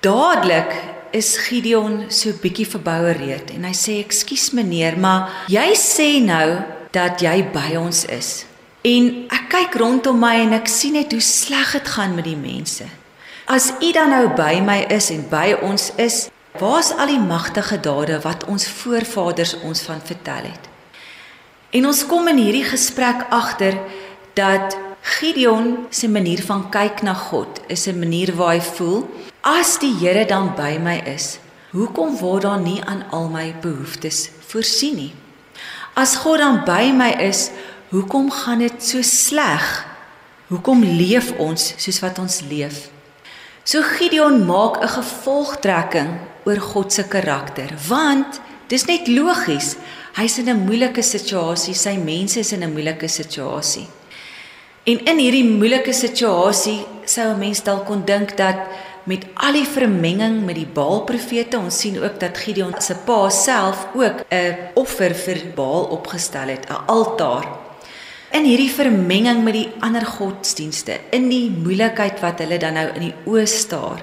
Dadelik 0.00 0.72
is 1.12 1.36
Gideon 1.36 2.04
so 2.08 2.32
bietjie 2.42 2.66
verboureerd 2.68 3.50
en 3.54 3.64
hy 3.68 3.72
sê 3.76 3.98
ekskuus 4.02 4.50
meneer, 4.56 4.98
maar 4.98 5.46
jy 5.50 5.68
sê 5.78 6.08
nou 6.22 6.60
dat 6.94 7.22
jy 7.22 7.36
by 7.54 7.76
ons 7.80 8.04
is. 8.10 8.30
En 8.86 9.10
ek 9.28 9.50
kyk 9.52 9.76
rondom 9.82 10.18
my 10.20 10.36
en 10.46 10.54
ek 10.56 10.70
sien 10.70 10.96
net 10.96 11.12
hoe 11.12 11.22
sleg 11.24 11.74
dit 11.76 11.88
gaan 11.94 12.14
met 12.16 12.24
die 12.24 12.38
mense. 12.38 12.86
As 13.50 13.72
u 13.82 13.92
dan 13.92 14.14
nou 14.14 14.26
by 14.38 14.60
my 14.64 14.84
is 14.94 15.10
en 15.10 15.24
by 15.30 15.52
ons 15.66 15.90
is, 16.00 16.28
waar's 16.60 16.92
al 16.94 17.10
die 17.10 17.20
magtige 17.22 17.80
dade 17.82 18.20
wat 18.24 18.46
ons 18.50 18.68
voorvaders 18.80 19.56
ons 19.66 19.82
van 19.86 20.00
vertel 20.04 20.48
het? 20.52 20.70
En 21.70 21.86
ons 21.86 22.04
kom 22.06 22.30
in 22.30 22.40
hierdie 22.40 22.66
gesprek 22.66 23.26
agter 23.30 23.78
dat 24.38 24.78
Gideon 25.18 25.86
se 25.90 26.08
manier 26.08 26.42
van 26.44 26.68
kyk 26.70 27.02
na 27.02 27.14
God 27.14 27.60
is 27.68 27.86
'n 27.86 27.98
manier 27.98 28.34
waar 28.36 28.54
hy 28.54 28.60
voel 28.60 29.08
as 29.42 29.78
die 29.80 29.94
Here 29.96 30.26
dan 30.26 30.54
by 30.56 30.78
my 30.82 31.00
is, 31.08 31.38
hoekom 31.72 32.16
word 32.20 32.44
daar 32.44 32.60
nie 32.60 32.80
aan 32.84 33.04
al 33.14 33.28
my 33.32 33.54
behoeftes 33.62 34.28
voorsien 34.50 34.96
nie? 34.96 35.12
As 35.96 36.16
God 36.22 36.40
dan 36.42 36.62
by 36.66 36.90
my 36.94 37.10
is, 37.22 37.50
hoekom 37.90 38.30
gaan 38.30 38.62
dit 38.64 38.82
so 38.82 39.02
sleg? 39.02 39.64
Hoekom 40.50 40.82
leef 40.82 41.32
ons 41.38 41.74
soos 41.78 42.00
wat 42.02 42.18
ons 42.18 42.40
leef? 42.50 42.88
So 43.64 43.82
Gideon 43.82 44.46
maak 44.46 44.80
'n 44.82 44.88
gevolgtrekking 44.88 46.10
oor 46.44 46.60
God 46.60 46.92
se 46.92 47.04
karakter, 47.04 47.70
want 47.88 48.40
dis 48.68 48.84
net 48.84 49.08
logies. 49.08 49.76
Hy's 50.16 50.38
in 50.38 50.48
'n 50.48 50.64
moeilike 50.66 51.02
situasie, 51.02 51.74
sy 51.74 51.96
mense 51.96 52.40
is 52.40 52.52
in 52.52 52.62
'n 52.62 52.72
moeilike 52.72 53.08
situasie. 53.08 53.86
En 54.84 54.98
in 55.04 55.18
hierdie 55.18 55.44
moeilike 55.44 55.92
situasie 55.92 56.86
sou 57.04 57.32
'n 57.32 57.38
mens 57.38 57.62
dalk 57.62 57.86
kon 57.86 58.04
dink 58.04 58.36
dat 58.36 58.56
met 59.04 59.26
al 59.34 59.52
die 59.52 59.66
vermenging 59.66 60.44
met 60.44 60.54
die 60.58 60.68
Baal-profete, 60.68 61.58
ons 61.58 61.78
sien 61.80 61.96
ook 62.02 62.20
dat 62.20 62.38
Gideon 62.38 62.74
se 62.78 62.94
pa 63.06 63.28
self 63.30 63.86
ook 63.94 64.24
'n 64.28 64.56
offer 64.74 65.14
vir 65.14 65.38
Baal 65.54 65.84
opgestel 65.84 66.48
het, 66.48 66.66
'n 66.68 66.86
altaar. 66.86 67.46
In 68.30 68.44
hierdie 68.44 68.70
vermenging 68.70 69.44
met 69.44 69.52
die 69.54 69.72
ander 69.80 70.06
godsdienste, 70.06 71.00
in 71.10 71.28
die 71.28 71.50
moeilikheid 71.50 72.20
wat 72.20 72.38
hulle 72.38 72.58
dan 72.58 72.72
nou 72.72 72.88
in 72.94 73.00
die 73.00 73.14
oë 73.26 73.46
staar, 73.46 74.02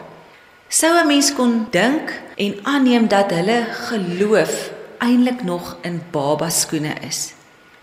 sou 0.68 0.92
'n 1.00 1.08
mens 1.08 1.34
kon 1.34 1.68
dink 1.72 2.22
en 2.36 2.60
aanneem 2.64 3.08
dat 3.08 3.32
hulle 3.32 3.66
geloof 3.72 4.72
eintlik 4.98 5.44
nog 5.44 5.78
in 5.82 6.02
baba 6.12 6.50
skoene 6.50 6.94
is. 7.08 7.34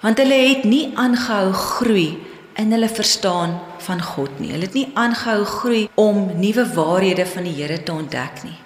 Want 0.01 0.19
hulle 0.19 0.35
het 0.35 0.65
nie 0.65 0.93
aangehou 0.95 1.53
groei 1.53 2.19
in 2.57 2.73
hulle 2.73 2.89
verstaan 2.89 3.61
van 3.79 4.03
God 4.03 4.39
nie. 4.39 4.53
Hulle 4.55 4.69
het 4.69 4.75
nie 4.75 4.91
aangehou 4.95 5.45
groei 5.45 5.89
om 5.95 6.27
nuwe 6.41 6.67
waarhede 6.75 7.27
van 7.27 7.47
die 7.49 7.55
Here 7.57 7.83
te 7.83 7.93
ontdek 7.93 8.43
nie. 8.45 8.59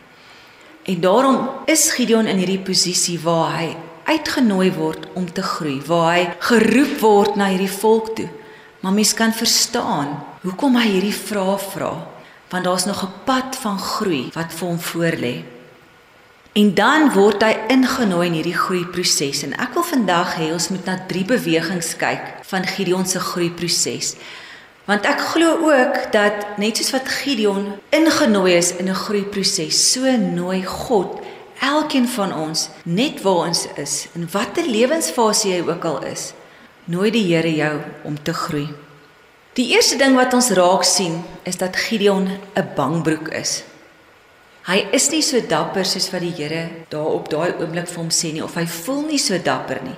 En 0.88 1.00
daarom 1.00 1.50
is 1.66 1.90
Gideon 1.92 2.26
in 2.26 2.40
hierdie 2.40 2.62
posisie 2.64 3.18
waar 3.20 3.52
hy 3.58 3.76
uitgenooi 4.08 4.70
word 4.72 5.08
om 5.14 5.26
te 5.32 5.42
groei, 5.42 5.80
waar 5.86 6.14
hy 6.14 6.22
geroep 6.50 6.94
word 7.00 7.36
na 7.36 7.50
hierdie 7.52 7.72
volk 7.72 8.14
toe. 8.16 8.28
Maar 8.80 8.94
mens 8.96 9.12
kan 9.14 9.34
verstaan 9.36 10.14
hoekom 10.42 10.78
hy 10.78 10.86
hierdie 10.86 11.16
vrae 11.16 11.58
vra, 11.58 11.92
want 12.48 12.64
daar's 12.64 12.86
nog 12.86 13.02
'n 13.04 13.12
pad 13.24 13.56
van 13.60 13.78
groei 13.78 14.30
wat 14.32 14.52
vir 14.52 14.68
hom 14.68 14.80
voorlê. 14.80 15.34
En 16.52 16.74
dan 16.74 17.12
word 17.12 17.42
hy 17.42 17.54
ingenooi 17.68 18.26
in 18.26 18.38
hierdie 18.40 18.56
groeiproses 18.56 19.42
en 19.46 19.54
ek 19.60 19.76
wil 19.76 19.84
vandag 19.84 20.36
hê 20.40 20.48
ons 20.52 20.68
moet 20.72 20.86
na 20.88 20.96
drie 21.10 21.24
bewegings 21.28 21.92
kyk 22.00 22.40
van 22.48 22.66
Gideon 22.66 23.06
se 23.06 23.20
groeiproses. 23.20 24.14
Want 24.88 25.04
ek 25.04 25.20
glo 25.34 25.68
ook 25.68 26.12
dat 26.14 26.56
net 26.56 26.80
soos 26.80 26.94
wat 26.96 27.10
Gideon 27.20 27.74
ingenooi 27.92 28.56
is 28.56 28.72
in 28.80 28.88
'n 28.88 29.02
groeiproses, 29.04 29.92
so 29.92 30.08
nooi 30.16 30.64
God 30.64 31.20
elkeen 31.60 32.08
van 32.08 32.32
ons 32.34 32.68
net 32.82 33.22
waar 33.22 33.48
ons 33.50 33.66
is 33.76 34.08
in 34.14 34.28
watter 34.32 34.66
lewensfase 34.66 35.48
jy 35.48 35.62
ook 35.66 35.84
al 35.84 36.02
is, 36.04 36.32
nooi 36.84 37.10
die 37.10 37.34
Here 37.34 37.54
jou 37.54 37.80
om 38.04 38.22
te 38.22 38.32
groei. 38.32 38.68
Die 39.52 39.74
eerste 39.74 39.96
ding 39.96 40.14
wat 40.14 40.34
ons 40.34 40.50
raak 40.50 40.84
sien 40.84 41.24
is 41.42 41.56
dat 41.56 41.76
Gideon 41.76 42.28
'n 42.54 42.68
bangbroek 42.76 43.28
is. 43.28 43.67
Hy 44.68 44.82
is 44.92 45.06
nie 45.08 45.22
so 45.24 45.40
dapper 45.48 45.86
soos 45.88 46.10
wat 46.12 46.20
die 46.20 46.34
Here 46.36 46.66
daar 46.92 47.14
op 47.16 47.30
daai 47.32 47.54
oomblik 47.56 47.86
vir 47.88 48.02
hom 48.02 48.10
sê 48.12 48.34
nie 48.34 48.44
of 48.44 48.58
hy 48.58 48.66
voel 48.68 49.06
nie 49.06 49.20
so 49.22 49.38
dapper 49.40 49.80
nie. 49.80 49.96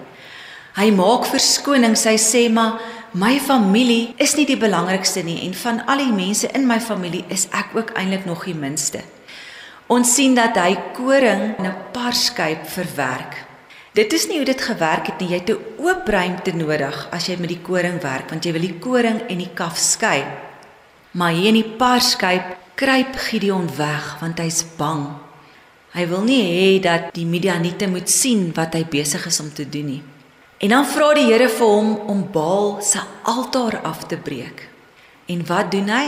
Hy 0.77 0.93
maak 0.95 1.27
verskonings. 1.27 2.05
Hy 2.07 2.15
sê 2.23 2.45
maar 2.55 2.79
my 3.19 3.33
familie 3.43 4.15
is 4.23 4.37
nie 4.39 4.47
die 4.47 4.61
belangrikste 4.61 5.25
nie 5.27 5.41
en 5.49 5.57
van 5.59 5.81
al 5.91 6.05
die 6.05 6.15
mense 6.15 6.53
in 6.55 6.69
my 6.71 6.79
familie 6.79 7.25
is 7.35 7.49
ek 7.51 7.75
ook 7.75 7.91
eintlik 7.99 8.29
nog 8.31 8.47
die 8.47 8.55
minste. 8.55 9.03
Ons 9.91 10.15
sien 10.15 10.39
dat 10.39 10.55
hy 10.55 10.77
koring 10.95 11.59
in 11.59 11.67
'n 11.67 11.91
parskyp 11.91 12.63
verwerk. 12.71 13.43
Dit 13.93 14.13
is 14.13 14.29
nie 14.29 14.37
hoe 14.37 14.47
dit 14.47 14.61
gewerk 14.61 15.07
het 15.07 15.19
nie. 15.19 15.31
Jy 15.35 15.39
het 15.43 15.51
'n 15.51 15.83
oop 15.83 16.07
ruimte 16.07 16.55
nodig 16.55 17.09
as 17.11 17.27
jy 17.27 17.37
met 17.41 17.49
die 17.49 17.63
koring 17.63 18.01
werk 18.03 18.31
want 18.31 18.45
jy 18.45 18.53
wil 18.53 18.63
die 18.63 18.79
koring 18.79 19.21
en 19.29 19.39
die 19.39 19.51
kaf 19.55 19.77
skei. 19.77 20.25
Maar 21.11 21.33
hier 21.33 21.49
in 21.49 21.59
die 21.59 21.75
parskyp 21.77 22.60
kruip 22.81 23.17
Gideon 23.29 23.69
weg 23.77 24.05
want 24.21 24.39
hy's 24.41 24.63
bang. 24.79 25.03
Hy 25.93 26.05
wil 26.09 26.23
nie 26.25 26.41
hê 26.41 26.69
dat 26.81 27.11
die 27.13 27.27
Midianiete 27.29 27.91
moet 27.91 28.09
sien 28.09 28.47
wat 28.57 28.73
hy 28.79 28.87
besig 28.89 29.27
is 29.29 29.41
om 29.43 29.51
te 29.53 29.67
doen 29.69 29.91
nie. 29.91 30.03
En 30.65 30.73
dan 30.73 30.87
vra 30.89 31.11
die 31.17 31.27
Here 31.29 31.51
vir 31.53 31.73
hom 31.75 31.91
om 32.09 32.23
Baal 32.33 32.79
se 32.85 33.03
altaar 33.29 33.83
af 33.85 34.07
te 34.09 34.17
breek. 34.17 34.65
En 35.29 35.45
wat 35.51 35.69
doen 35.75 35.93
hy? 35.93 36.07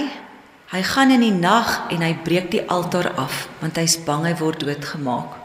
Hy 0.72 0.82
gaan 0.88 1.12
in 1.12 1.26
die 1.26 1.34
nag 1.34 1.90
en 1.92 2.00
hy 2.06 2.14
breek 2.24 2.48
die 2.54 2.64
altaar 2.64 3.10
af 3.20 3.46
want 3.60 3.76
hy's 3.76 3.98
bang 4.06 4.24
hy 4.30 4.32
word 4.40 4.64
doodgemaak. 4.64 5.36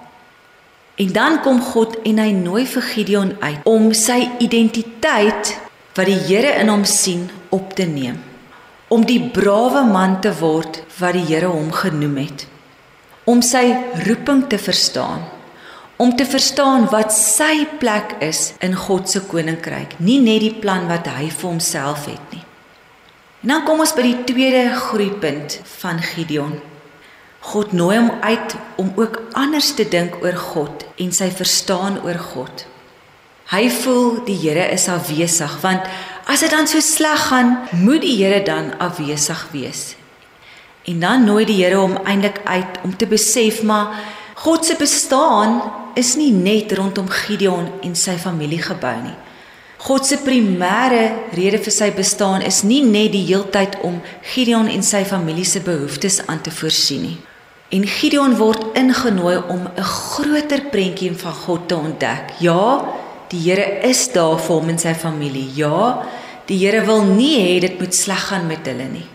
En 0.95 1.11
dan 1.11 1.41
kom 1.43 1.59
God 1.73 1.99
en 2.07 2.23
hy 2.23 2.31
nooi 2.39 2.63
vir 2.71 2.87
Gideon 2.93 3.35
uit 3.43 3.67
om 3.67 3.91
sy 3.91 4.21
identiteit 4.39 5.57
wat 5.97 6.07
die 6.07 6.21
Here 6.29 6.55
in 6.63 6.71
hom 6.71 6.87
sien 6.87 7.27
op 7.51 7.75
te 7.75 7.83
neem 7.83 8.26
om 8.93 9.05
die 9.05 9.21
brawe 9.33 9.83
man 9.87 10.19
te 10.21 10.31
word 10.39 10.83
wat 10.99 11.17
die 11.17 11.25
Here 11.27 11.49
hom 11.51 11.71
genoem 11.71 12.21
het 12.25 12.47
om 13.27 13.41
sy 13.43 13.65
roeping 14.07 14.45
te 14.47 14.57
verstaan 14.57 15.25
om 15.97 16.15
te 16.15 16.25
verstaan 16.25 16.85
wat 16.93 17.13
sy 17.13 17.65
plek 17.81 18.15
is 18.21 18.51
in 18.61 18.75
God 18.77 19.09
se 19.09 19.23
koninkryk, 19.25 19.97
nie 19.97 20.19
net 20.21 20.43
die 20.45 20.53
plan 20.61 20.85
wat 20.89 21.09
hy 21.09 21.25
vir 21.33 21.49
homself 21.49 22.05
het 22.05 22.33
nie. 22.33 22.43
En 23.41 23.53
dan 23.53 23.63
kom 23.65 23.81
ons 23.81 23.95
by 23.97 24.05
die 24.05 24.25
tweede 24.29 24.63
groeipunt 24.77 25.59
van 25.79 26.01
Gideon. 26.05 26.57
God 27.49 27.73
nooi 27.73 27.97
hom 27.97 28.11
uit 28.21 28.55
om 28.81 28.91
ook 28.97 29.21
anders 29.37 29.71
te 29.77 29.87
dink 29.89 30.19
oor 30.21 30.37
God 30.37 30.85
en 31.01 31.13
sy 31.15 31.31
verstaan 31.33 31.97
oor 32.05 32.19
God. 32.33 32.65
Hy 33.49 33.69
voel 33.71 34.19
die 34.27 34.37
Here 34.37 34.67
is 34.73 34.89
afwesig 34.91 35.53
want 35.63 35.87
as 36.27 36.43
dit 36.43 36.51
dan 36.51 36.67
so 36.67 36.79
sleg 36.83 37.27
gaan, 37.29 37.57
moet 37.71 38.03
die 38.03 38.17
Here 38.19 38.43
dan 38.43 38.73
afwesig 38.83 39.47
wees. 39.51 39.95
En 40.87 40.99
dan 40.99 41.23
nooi 41.23 41.45
die 41.45 41.63
Here 41.63 41.79
hom 41.79 41.97
eintlik 42.03 42.41
uit 42.43 42.79
om 42.83 42.95
te 42.95 43.07
besef 43.07 43.63
maar 43.63 43.95
God 44.37 44.65
se 44.65 44.75
bestaan 44.77 45.61
is 45.95 46.15
nie 46.15 46.31
net 46.31 46.71
rondom 46.77 47.07
Gideon 47.09 47.71
en 47.81 47.95
sy 47.97 48.17
familie 48.21 48.61
gebou 48.61 48.93
nie. 49.01 49.15
God 49.77 50.05
se 50.05 50.19
primêre 50.21 51.31
rede 51.33 51.57
vir 51.61 51.73
sy 51.73 51.87
bestaan 51.95 52.43
is 52.45 52.63
nie 52.65 52.83
net 52.85 53.11
die 53.15 53.23
heeltyd 53.25 53.79
om 53.85 53.97
Gideon 54.33 54.69
en 54.69 54.85
sy 54.85 55.03
familie 55.09 55.45
se 55.45 55.61
behoeftes 55.65 56.19
aan 56.27 56.41
te 56.45 56.53
voorsien 56.53 57.01
nie. 57.07 57.17
En 57.73 57.83
Gideon 57.83 58.37
word 58.39 58.77
ingenooi 58.77 59.37
om 59.37 59.67
'n 59.67 59.83
groter 59.83 60.61
prentjie 60.71 61.11
van 61.13 61.33
God 61.33 61.67
te 61.67 61.75
ontdek. 61.75 62.37
Ja, 62.39 62.85
die 63.31 63.41
Here 63.49 63.81
is 63.87 64.07
daar 64.13 64.37
vir 64.39 64.55
hom 64.55 64.69
en 64.69 64.79
sy 64.79 64.93
familie. 64.97 65.49
Ja, 65.55 66.03
die 66.47 66.57
Here 66.61 66.85
wil 66.87 67.03
nie 67.03 67.35
hê 67.41 67.59
dit 67.63 67.79
moet 67.79 67.95
sleg 67.95 68.29
gaan 68.29 68.47
met 68.47 68.67
hulle 68.69 68.87
nie. 68.91 69.05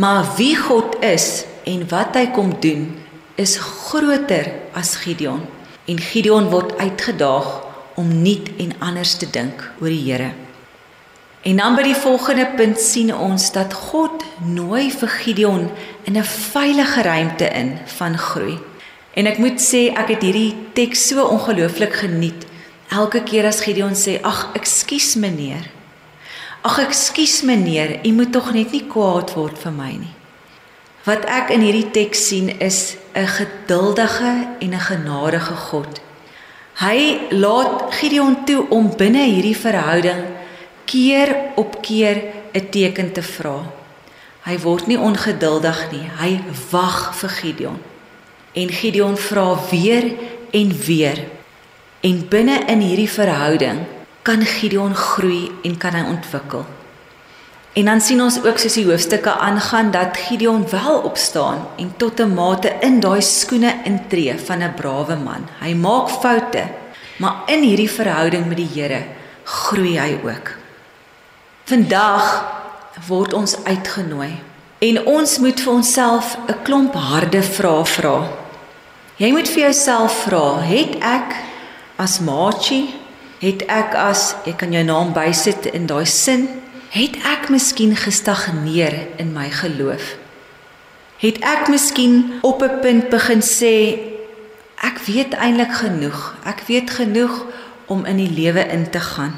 Maar 0.00 0.24
wie 0.36 0.54
God 0.56 0.98
is 1.04 1.44
en 1.68 1.86
wat 1.90 2.16
hy 2.16 2.26
kom 2.34 2.54
doen, 2.60 2.86
is 3.40 3.56
groter 3.60 4.52
as 4.76 4.94
Gideon. 5.02 5.42
En 5.88 5.98
Gideon 5.98 6.50
word 6.52 6.76
uitgedaag 6.78 7.48
om 8.00 8.12
nuut 8.22 8.52
en 8.60 8.76
anders 8.78 9.16
te 9.20 9.28
dink 9.30 9.64
oor 9.80 9.90
die 9.90 10.04
Here. 10.04 10.30
En 11.42 11.56
dan 11.56 11.76
by 11.76 11.86
die 11.86 11.96
volgende 11.96 12.44
punt 12.56 12.80
sien 12.80 13.08
ons 13.16 13.46
dat 13.54 13.72
God 13.72 14.24
nooi 14.44 14.90
vir 14.92 15.08
Gideon 15.08 15.70
in 16.04 16.18
'n 16.18 16.24
veilige 16.24 17.02
ruimte 17.02 17.48
in 17.48 17.78
van 17.96 18.18
groei. 18.18 18.58
En 19.14 19.26
ek 19.26 19.38
moet 19.38 19.60
sê 19.60 19.88
ek 19.96 20.08
het 20.08 20.22
hierdie 20.22 20.54
teks 20.72 21.08
so 21.08 21.24
ongelooflik 21.24 21.94
geniet. 21.94 22.46
Elke 22.90 23.22
keer 23.22 23.46
as 23.46 23.60
Gideon 23.60 23.94
sê, 23.94 24.20
"Ag, 24.22 24.50
ekskuus 24.54 25.14
meneer." 25.14 25.70
"Ag, 26.62 26.78
ekskuus 26.78 27.42
meneer, 27.42 28.00
u 28.06 28.12
moet 28.12 28.32
tog 28.32 28.52
net 28.52 28.72
nie 28.72 28.86
kwaad 28.86 29.34
word 29.34 29.58
vir 29.58 29.72
my 29.72 29.92
nie." 29.92 30.14
Wat 31.04 31.24
ek 31.24 31.50
in 31.50 31.60
hierdie 31.60 31.90
teks 31.90 32.26
sien 32.28 32.58
is 32.60 32.96
'n 33.14 33.26
geduldige 33.26 34.48
en 34.60 34.74
'n 34.74 34.80
genadige 34.80 35.54
God. 35.54 36.00
Hy 36.80 37.18
laat 37.30 37.94
Gideon 37.94 38.44
toe 38.44 38.66
om 38.70 38.96
binne 38.96 39.24
hierdie 39.24 39.56
verhouding 39.56 40.24
keer 40.84 41.36
op 41.56 41.82
keer 41.82 42.22
'n 42.52 42.68
teken 42.70 43.12
te 43.12 43.22
vra. 43.22 43.72
Hy 44.42 44.58
word 44.58 44.86
nie 44.86 44.98
ongeduldig 44.98 45.90
nie. 45.92 46.08
Hy 46.20 46.40
wag 46.70 47.14
vir 47.14 47.28
Gideon. 47.28 47.78
En 48.52 48.68
Gideon 48.68 49.16
vra 49.16 49.58
weer 49.70 50.12
en 50.50 50.72
weer. 50.86 51.39
En 52.00 52.28
binne 52.28 52.62
in 52.66 52.80
hierdie 52.80 53.10
verhouding 53.10 53.82
kan 54.22 54.44
Gideon 54.44 54.94
groei 54.96 55.50
en 55.62 55.74
kan 55.76 55.92
hy 55.92 56.04
ontwikkel. 56.08 56.64
En 57.76 57.84
dan 57.84 58.00
sien 58.00 58.22
ons 58.24 58.38
ook 58.40 58.58
soos 58.58 58.78
die 58.78 58.86
hoofstukke 58.88 59.30
aangaan 59.30 59.90
dat 59.92 60.16
Gideon 60.16 60.64
wel 60.70 61.04
opstaan 61.06 61.66
en 61.76 61.92
tot 61.96 62.20
'n 62.20 62.34
mate 62.34 62.72
in 62.80 63.00
daai 63.00 63.22
skoene 63.22 63.74
intree 63.84 64.38
van 64.38 64.62
'n 64.62 64.74
brawe 64.74 65.16
man. 65.16 65.48
Hy 65.60 65.74
maak 65.74 66.08
foute, 66.08 66.64
maar 67.18 67.42
in 67.46 67.62
hierdie 67.62 67.90
verhouding 67.90 68.46
met 68.46 68.56
die 68.56 68.70
Here 68.74 69.02
groei 69.44 69.98
hy 69.98 70.18
ook. 70.24 70.56
Vandag 71.64 72.44
word 73.06 73.32
ons 73.32 73.64
uitgenooi. 73.64 74.40
En 74.78 75.06
ons 75.06 75.38
moet 75.38 75.60
vir 75.60 75.72
onsself 75.72 76.36
'n 76.48 76.62
klomp 76.62 76.94
harde 76.94 77.42
vrae 77.42 77.84
vra. 77.84 78.28
Jy 79.16 79.30
moet 79.30 79.48
vir 79.48 79.62
jouself 79.62 80.12
vra, 80.24 80.60
het 80.60 80.96
ek 81.00 81.49
as 82.00 82.18
Maatjie, 82.24 82.88
het 83.40 83.66
ek 83.68 83.94
as 83.98 84.32
ek 84.48 84.62
kan 84.62 84.72
jou 84.72 84.82
naam 84.84 85.12
bysit 85.16 85.68
in 85.74 85.86
daai 85.90 86.08
sin, 86.08 86.48
het 86.94 87.18
ek 87.28 87.50
miskien 87.52 87.92
gestagneer 87.96 88.96
in 89.20 89.34
my 89.36 89.50
geloof? 89.52 90.16
Het 91.20 91.36
ek 91.44 91.68
miskien 91.68 92.40
op 92.40 92.62
'n 92.64 92.80
punt 92.80 93.10
begin 93.12 93.42
sê 93.44 94.00
ek 94.80 94.98
weet 95.04 95.36
eintlik 95.36 95.72
genoeg. 95.72 96.36
Ek 96.44 96.64
weet 96.66 96.90
genoeg 96.90 97.44
om 97.86 98.04
in 98.04 98.16
die 98.16 98.32
lewe 98.32 98.64
in 98.72 98.90
te 98.90 99.00
gaan. 99.00 99.34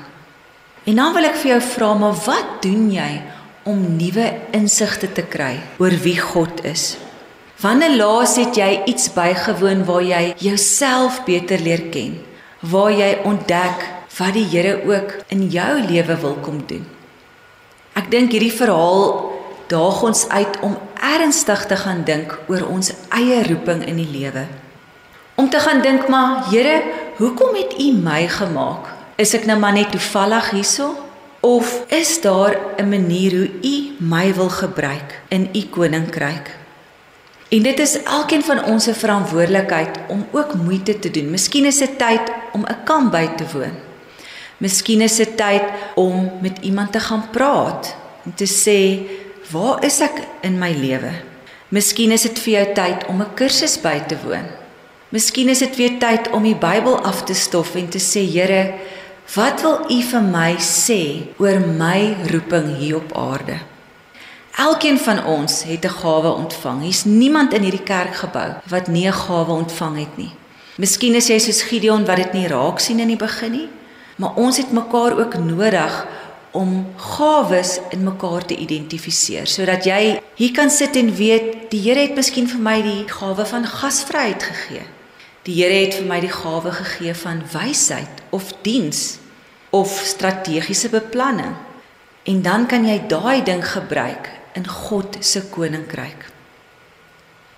En 0.85 0.97
dan 0.97 1.15
wil 1.15 1.25
ek 1.25 1.37
vir 1.37 1.51
jou 1.51 1.61
vra, 1.61 1.95
maar 1.95 2.17
wat 2.27 2.63
doen 2.63 2.91
jy 2.91 3.23
om 3.63 3.97
nuwe 3.97 4.27
insigte 4.51 5.13
te 5.13 5.23
kry 5.23 5.59
oor 5.79 5.95
wie 6.03 6.19
God 6.19 6.65
is. 6.65 6.97
Wanneer 7.63 7.97
laas 7.97 8.37
het 8.37 8.57
jy 8.59 8.83
iets 8.91 9.13
bygewoon 9.15 9.85
waar 9.85 10.03
jy 10.03 10.35
jouself 10.39 11.25
beter 11.25 11.61
leer 11.63 11.85
ken, 11.95 12.19
waar 12.63 12.93
jy 12.95 13.11
ontdek 13.27 13.87
wat 14.19 14.35
die 14.37 14.47
Here 14.47 14.79
ook 14.87 15.15
in 15.35 15.49
jou 15.51 15.81
lewe 15.83 16.17
wil 16.21 16.37
kom 16.43 16.63
doen? 16.67 16.87
Ek 17.99 18.11
dink 18.11 18.33
hierdie 18.33 18.55
verhaal 18.55 19.33
daag 19.73 20.03
ons 20.05 20.29
uit 20.29 20.59
om 20.63 20.77
ernstig 21.03 21.67
te 21.67 21.77
gaan 21.77 22.05
dink 22.07 22.35
oor 22.49 22.67
ons 22.69 22.93
eie 23.11 23.43
roeping 23.49 23.83
in 23.89 23.99
die 23.99 24.09
lewe. 24.09 24.47
Om 25.35 25.49
te 25.51 25.61
gaan 25.61 25.83
dink 25.83 26.09
maar, 26.13 26.45
Here, 26.51 26.83
hoekom 27.19 27.57
het 27.57 27.75
U 27.81 27.89
my 27.99 28.27
gemaak? 28.29 28.93
Is 29.17 29.35
ek 29.35 29.47
nou 29.49 29.59
maar 29.59 29.75
net 29.75 29.91
toevallig 29.91 30.51
hierso? 30.53 30.93
Of 31.43 31.83
is 31.91 32.21
daar 32.21 32.55
'n 32.79 32.89
manier 32.89 33.33
hoe 33.33 33.51
U 33.63 33.75
my 33.99 34.35
wil 34.35 34.49
gebruik 34.49 35.21
in 35.29 35.49
U 35.53 35.63
koninkryk? 35.71 36.62
En 37.53 37.63
dit 37.63 37.79
is 37.79 37.99
elkeen 38.03 38.45
van 38.45 38.63
ons 38.65 38.85
se 38.85 38.95
verantwoordelikheid 38.97 39.99
om 40.09 40.25
ook 40.33 40.55
moeite 40.55 40.99
te 40.99 41.11
doen. 41.11 41.31
Miskien 41.31 41.69
is 41.69 41.83
dit 41.85 41.99
tyd 41.99 42.33
om 42.53 42.65
'n 42.65 42.85
kamp 42.85 43.13
by 43.13 43.27
te 43.37 43.45
woon. 43.53 43.77
Miskien 44.57 45.01
is 45.01 45.17
dit 45.17 45.37
tyd 45.37 45.63
om 45.95 46.31
met 46.41 46.59
iemand 46.61 46.93
te 46.93 47.01
gaan 47.01 47.31
praat 47.31 47.97
en 48.25 48.35
te 48.35 48.47
sê, 48.47 48.81
"Waar 49.51 49.85
is 49.85 50.01
ek 50.01 50.17
in 50.41 50.59
my 50.59 50.73
lewe?" 50.73 51.13
Miskien 51.69 52.11
is 52.11 52.23
dit 52.23 52.39
vir 52.39 52.53
jou 52.53 52.73
tyd 52.75 53.07
om 53.07 53.21
'n 53.21 53.35
kursus 53.35 53.81
by 53.81 54.01
te 54.07 54.17
woon. 54.25 54.47
Miskien 55.09 55.49
is 55.49 55.59
dit 55.59 55.77
weer 55.77 55.99
tyd 55.99 56.31
om 56.31 56.43
die 56.43 56.57
Bybel 56.57 56.99
af 57.05 57.25
te 57.25 57.35
stof 57.35 57.75
en 57.75 57.89
te 57.89 57.99
sê, 57.99 58.33
"Here, 58.33 58.73
Wat 59.33 59.63
wil 59.63 59.87
U 59.89 60.03
vir 60.05 60.25
my 60.29 60.57
sê 60.61 61.03
oor 61.41 61.61
my 61.61 62.17
roeping 62.29 62.67
hier 62.77 62.99
op 62.99 63.15
aarde? 63.17 63.55
Elkeen 64.57 64.99
van 64.99 65.25
ons 65.25 65.63
het 65.63 65.85
'n 65.85 65.89
gawe 65.89 66.31
ontvang. 66.33 66.83
Hier's 66.83 67.05
niemand 67.05 67.53
in 67.53 67.63
hierdie 67.63 67.83
kerkgebou 67.83 68.55
wat 68.69 68.87
nie 68.87 69.07
'n 69.07 69.13
gawe 69.13 69.53
ontvang 69.53 69.99
het 69.99 70.17
nie. 70.17 70.33
Miskien 70.77 71.15
is 71.15 71.27
jy 71.27 71.39
soos 71.39 71.63
Gideon 71.63 72.05
wat 72.05 72.17
dit 72.17 72.33
nie 72.33 72.47
raak 72.47 72.79
sien 72.79 72.99
in 72.99 73.09
die 73.09 73.17
begin 73.17 73.53
nie, 73.53 73.69
maar 74.17 74.35
ons 74.35 74.57
het 74.57 74.73
mekaar 74.73 75.19
ook 75.19 75.35
nodig 75.39 76.07
om 76.51 76.87
gawes 76.97 77.81
in 77.91 78.05
mekaar 78.05 78.45
te 78.45 78.57
identifiseer 78.57 79.47
sodat 79.47 79.85
jy 79.85 80.21
hier 80.35 80.53
kan 80.53 80.71
sit 80.71 80.97
en 80.97 81.15
weet 81.15 81.71
die 81.71 81.81
Here 81.81 82.01
het 82.01 82.15
miskien 82.15 82.49
vir 82.49 82.61
my 82.61 82.83
die 82.83 83.09
gawe 83.09 83.47
van 83.47 83.67
gasvryheid 83.67 84.43
gegee. 84.43 84.83
Die 85.43 85.55
Here 85.55 85.85
het 85.85 85.95
vir 85.95 86.07
my 86.07 86.21
die 86.21 86.33
gawe 86.33 86.73
gegee 86.73 87.15
van 87.15 87.43
wysheid 87.53 88.23
of 88.31 88.53
diens 88.63 89.19
of 89.71 90.01
strategiese 90.05 90.89
beplanning. 90.89 91.55
En 92.23 92.43
dan 92.43 92.67
kan 92.67 92.85
jy 92.87 93.01
daai 93.09 93.43
ding 93.43 93.65
gebruik 93.67 94.42
in 94.55 94.67
God 94.69 95.17
se 95.21 95.43
koninkryk. 95.51 96.31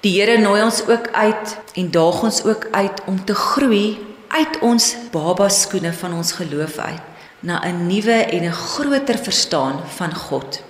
Die 0.04 0.20
Here 0.20 0.36
nooi 0.38 0.62
ons 0.62 0.82
ook 0.86 1.08
uit 1.12 1.56
en 1.74 1.90
daag 1.90 2.22
ons 2.22 2.42
ook 2.44 2.68
uit 2.70 3.00
om 3.06 3.24
te 3.24 3.34
groei 3.34 3.98
uit 4.28 4.58
ons 4.60 4.96
baba 5.12 5.48
skoene 5.48 5.92
van 5.92 6.12
ons 6.18 6.32
geloof 6.32 6.78
uit 6.78 7.02
na 7.40 7.60
'n 7.64 7.86
nuwe 7.86 8.18
en 8.36 8.44
'n 8.44 8.52
groter 8.52 9.18
verstaan 9.18 9.80
van 9.96 10.14
God. 10.14 10.62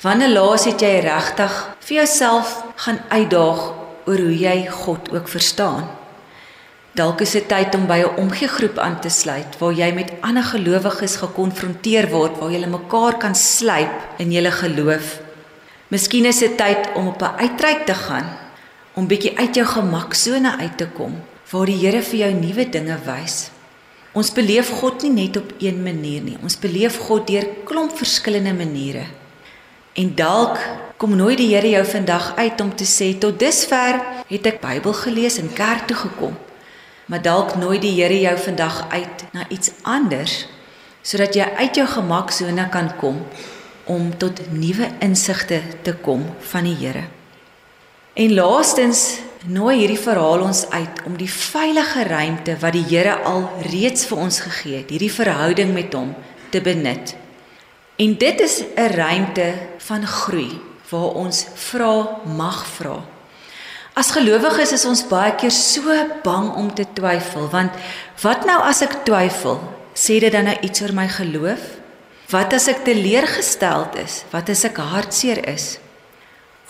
Wanneer 0.00 0.28
laas 0.28 0.64
het 0.64 0.80
jy 0.80 1.00
regtig 1.00 1.52
vir 1.80 1.96
jouself 1.96 2.64
gaan 2.76 3.00
uitdaag 3.08 3.72
oor 4.06 4.18
hoe 4.18 4.38
jy 4.38 4.66
God 4.68 5.12
ook 5.12 5.28
verstaan? 5.28 5.88
Dalk 6.94 7.20
is 7.20 7.32
dit 7.32 7.48
tyd 7.48 7.74
om 7.74 7.86
by 7.86 7.98
'n 8.04 8.16
omgegroep 8.16 8.78
aan 8.78 9.00
te 9.00 9.08
sluit 9.08 9.58
waar 9.58 9.72
jy 9.72 9.92
met 9.92 10.12
ander 10.20 10.44
gelowiges 10.44 11.16
gekonfronteer 11.16 12.10
word 12.10 12.38
waar 12.38 12.50
jy 12.50 12.66
mekaar 12.66 13.18
kan 13.18 13.34
slyp 13.34 13.92
in 14.16 14.32
julle 14.32 14.50
geloof. 14.50 15.23
Miskien 15.94 16.24
is 16.26 16.40
dit 16.42 16.56
tyd 16.58 16.88
om 16.98 17.06
op 17.06 17.20
'n 17.22 17.36
uitreik 17.38 17.86
te 17.86 17.94
gaan 17.94 18.26
om 18.94 19.06
bietjie 19.06 19.38
uit 19.38 19.54
jou 19.54 19.66
gemaksone 19.66 20.56
uit 20.58 20.76
te 20.76 20.86
kom 20.86 21.22
waar 21.50 21.66
die 21.66 21.78
Here 21.86 22.02
vir 22.02 22.18
jou 22.18 22.32
nuwe 22.32 22.68
dinge 22.68 22.98
wys. 23.04 23.50
Ons 24.12 24.32
beleef 24.32 24.68
God 24.68 25.02
nie 25.02 25.10
net 25.10 25.36
op 25.36 25.52
een 25.58 25.82
manier 25.82 26.22
nie. 26.22 26.36
Ons 26.42 26.58
beleef 26.58 26.98
God 26.98 27.26
deur 27.26 27.46
klomp 27.64 27.96
verskillende 27.96 28.54
maniere. 28.54 29.04
En 29.92 30.14
dalk 30.14 30.58
kom 30.96 31.16
nooit 31.16 31.38
die 31.38 31.54
Here 31.54 31.68
jou 31.68 31.84
vandag 31.84 32.36
uit 32.36 32.60
om 32.60 32.76
te 32.76 32.84
sê 32.84 33.18
tot 33.18 33.38
dusver 33.38 34.00
het 34.26 34.46
ek 34.46 34.60
Bybel 34.60 34.92
gelees 34.92 35.38
en 35.38 35.52
kerk 35.52 35.86
toe 35.86 35.96
gekom. 35.96 36.36
Maar 37.06 37.22
dalk 37.22 37.54
nooi 37.54 37.78
die 37.78 38.02
Here 38.02 38.20
jou 38.20 38.38
vandag 38.38 38.86
uit 38.90 39.24
na 39.32 39.48
iets 39.48 39.70
anders 39.82 40.46
sodat 41.02 41.34
jy 41.34 41.44
uit 41.56 41.74
jou 41.74 41.86
gemaksone 41.86 42.68
kan 42.68 42.96
kom 42.96 43.26
om 43.90 44.16
tot 44.18 44.40
nuwe 44.52 44.88
insigte 45.04 45.60
te 45.82 45.94
kom 45.94 46.24
van 46.50 46.64
die 46.64 46.76
Here. 46.80 47.04
En 48.14 48.34
laastens 48.34 49.20
nooi 49.46 49.76
hierdie 49.82 50.00
verhaal 50.00 50.44
ons 50.46 50.64
uit 50.70 51.02
om 51.04 51.16
die 51.18 51.30
veilige 51.30 52.04
ruimte 52.08 52.56
wat 52.62 52.76
die 52.76 52.86
Here 52.88 53.16
al 53.26 53.48
reeds 53.70 54.06
vir 54.08 54.22
ons 54.26 54.40
gegee 54.40 54.80
het, 54.82 54.90
hierdie 54.90 55.12
verhouding 55.12 55.74
met 55.74 55.92
hom 55.94 56.14
te 56.50 56.62
benut. 56.64 57.14
En 57.96 58.14
dit 58.18 58.40
is 58.40 58.62
'n 58.76 58.90
ruimte 58.94 59.54
van 59.78 60.06
groei 60.06 60.60
waar 60.90 61.14
ons 61.14 61.46
vra 61.54 62.20
mag 62.24 62.66
vra. 62.66 63.04
As 63.94 64.10
gelowiges 64.10 64.72
is 64.72 64.84
ons 64.84 65.06
baie 65.06 65.34
keer 65.34 65.50
so 65.50 65.82
bang 66.22 66.54
om 66.54 66.74
te 66.74 66.86
twyfel 66.92 67.48
want 67.50 67.70
wat 68.22 68.44
nou 68.46 68.58
as 68.62 68.82
ek 68.82 69.04
twyfel? 69.04 69.60
Sê 69.94 70.18
dit 70.18 70.32
dan 70.32 70.44
nou 70.44 70.56
iets 70.60 70.82
oor 70.82 70.92
my 70.92 71.08
geloof? 71.08 71.83
Wat 72.34 72.54
as 72.56 72.66
ek 72.66 72.82
teleurgesteld 72.82 73.94
is? 74.02 74.24
Wat 74.32 74.48
as 74.50 74.64
ek 74.66 74.80
hartseer 74.82 75.38
is? 75.52 75.76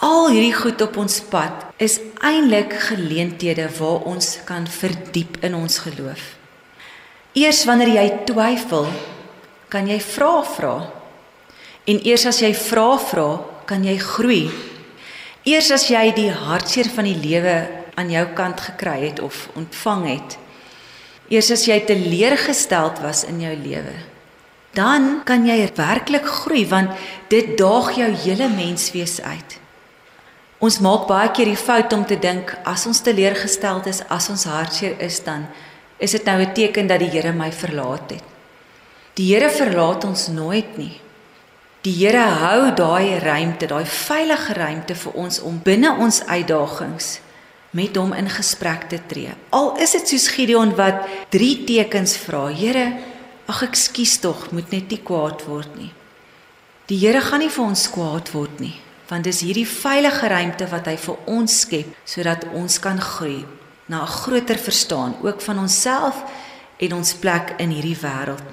Al 0.05 0.29
hierdie 0.35 0.53
goed 0.53 0.83
op 0.85 0.99
ons 1.01 1.23
pad 1.31 1.63
is 1.81 1.97
eintlik 2.21 2.75
geleenthede 2.91 3.71
waar 3.79 4.05
ons 4.11 4.35
kan 4.45 4.67
verdiep 4.69 5.39
in 5.47 5.57
ons 5.57 5.79
geloof. 5.87 6.21
Eers 7.39 7.63
wanneer 7.65 7.95
jy 7.95 8.07
twyfel, 8.29 8.91
kan 9.73 9.89
jy 9.89 9.97
vra 10.05 10.35
vra. 10.45 10.75
En 11.89 12.01
eers 12.05 12.27
as 12.29 12.43
jy 12.45 12.53
vra 12.59 12.99
vra, 13.01 13.29
kan 13.65 13.87
jy 13.87 13.97
groei. 14.03 14.45
Eers 15.49 15.71
as 15.73 15.89
jy 15.89 16.05
die 16.17 16.31
hartseer 16.33 16.91
van 16.93 17.09
die 17.09 17.17
lewe 17.17 17.57
aan 17.97 18.13
jou 18.13 18.27
kant 18.37 18.61
gekry 18.69 18.99
het 19.07 19.23
of 19.25 19.47
ontvang 19.57 20.09
het, 20.13 20.37
eers 21.33 21.55
as 21.55 21.65
jy 21.71 21.79
teleurgesteld 21.89 23.01
was 23.05 23.25
in 23.29 23.41
jou 23.41 23.55
lewe, 23.57 23.95
dan 24.75 25.23
kan 25.25 25.47
jy 25.47 25.59
werklik 25.77 26.27
groei 26.27 26.65
want 26.69 26.91
dit 27.29 27.57
daag 27.59 27.95
jou 27.97 28.11
hele 28.25 28.49
menswees 28.49 29.21
uit. 29.23 29.59
Ons 30.65 30.81
maak 30.81 31.09
baie 31.09 31.31
keer 31.35 31.51
die 31.51 31.61
fout 31.61 31.93
om 31.93 32.05
te 32.09 32.17
dink 32.17 32.55
as 32.65 32.87
ons 32.87 33.03
teleurgesteld 33.05 33.87
is, 33.91 34.03
as 34.09 34.31
ons 34.33 34.47
hartseer 34.49 34.95
is, 35.03 35.19
dan 35.25 35.47
is 35.99 36.13
dit 36.13 36.25
nou 36.25 36.41
'n 36.41 36.53
teken 36.53 36.87
dat 36.87 37.01
die 37.01 37.11
Here 37.11 37.33
my 37.33 37.53
verlaat 37.53 38.11
het. 38.11 38.25
Die 39.15 39.35
Here 39.35 39.51
verlaat 39.51 40.05
ons 40.05 40.29
nooit 40.29 40.79
nie. 40.79 41.01
Die 41.83 41.93
Here 41.93 42.25
hou 42.41 42.73
daai 42.75 43.19
ruimte, 43.19 43.67
daai 43.67 43.85
veilige 43.85 44.53
ruimte 44.53 44.95
vir 44.95 45.13
ons 45.13 45.41
om 45.41 45.61
binne 45.63 45.91
ons 45.99 46.23
uitdagings 46.27 47.21
met 47.71 47.97
hom 47.97 48.13
in 48.13 48.31
gesprek 48.31 48.89
te 48.89 48.99
tree. 49.07 49.35
Al 49.51 49.77
is 49.83 49.93
dit 49.93 50.09
soos 50.09 50.29
Gideon 50.29 50.75
wat 50.79 51.07
3 51.35 51.65
tekens 51.65 52.17
vra. 52.17 52.47
Here, 52.47 52.93
ag 53.47 53.63
ek 53.63 53.77
skuis 53.77 54.19
tog, 54.21 54.51
moet 54.53 54.71
net 54.73 54.91
nie 54.91 55.03
kwaad 55.05 55.45
word 55.49 55.77
nie. 55.77 55.93
Die 56.89 56.99
Here 57.01 57.21
gaan 57.21 57.41
nie 57.41 57.53
vir 57.53 57.65
ons 57.65 57.89
kwaad 57.93 58.31
word 58.35 58.61
nie, 58.61 58.75
want 59.09 59.25
dis 59.25 59.41
hierdie 59.45 59.69
veilige 59.69 60.29
ruimte 60.29 60.69
wat 60.69 60.87
hy 60.87 60.97
vir 61.01 61.17
ons 61.27 61.61
skep 61.65 61.93
sodat 62.09 62.45
ons 62.53 62.79
kan 62.79 63.01
groei 63.01 63.45
na 63.89 64.03
'n 64.03 64.15
groter 64.21 64.59
verstaan 64.59 65.17
ook 65.23 65.41
van 65.41 65.59
onsself 65.59 66.25
en 66.79 66.93
ons 66.93 67.15
plek 67.15 67.55
in 67.59 67.71
hierdie 67.71 68.01
wêreld. 68.01 68.49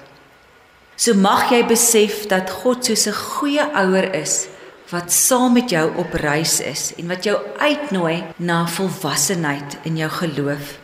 So 0.95 1.13
mag 1.13 1.49
jy 1.51 1.63
besef 1.65 2.27
dat 2.27 2.49
God 2.49 2.85
soos 2.85 3.07
'n 3.07 3.13
goeie 3.13 3.65
ouer 3.73 4.13
is 4.13 4.47
wat 4.91 5.11
saam 5.11 5.53
met 5.53 5.69
jou 5.69 5.87
op 5.97 6.13
reis 6.13 6.59
is 6.59 6.93
en 6.97 7.07
wat 7.07 7.23
jou 7.23 7.37
uitnooi 7.57 8.23
na 8.37 8.67
volwassenheid 8.67 9.77
in 9.83 9.97
jou 9.97 10.09
geloof. 10.09 10.80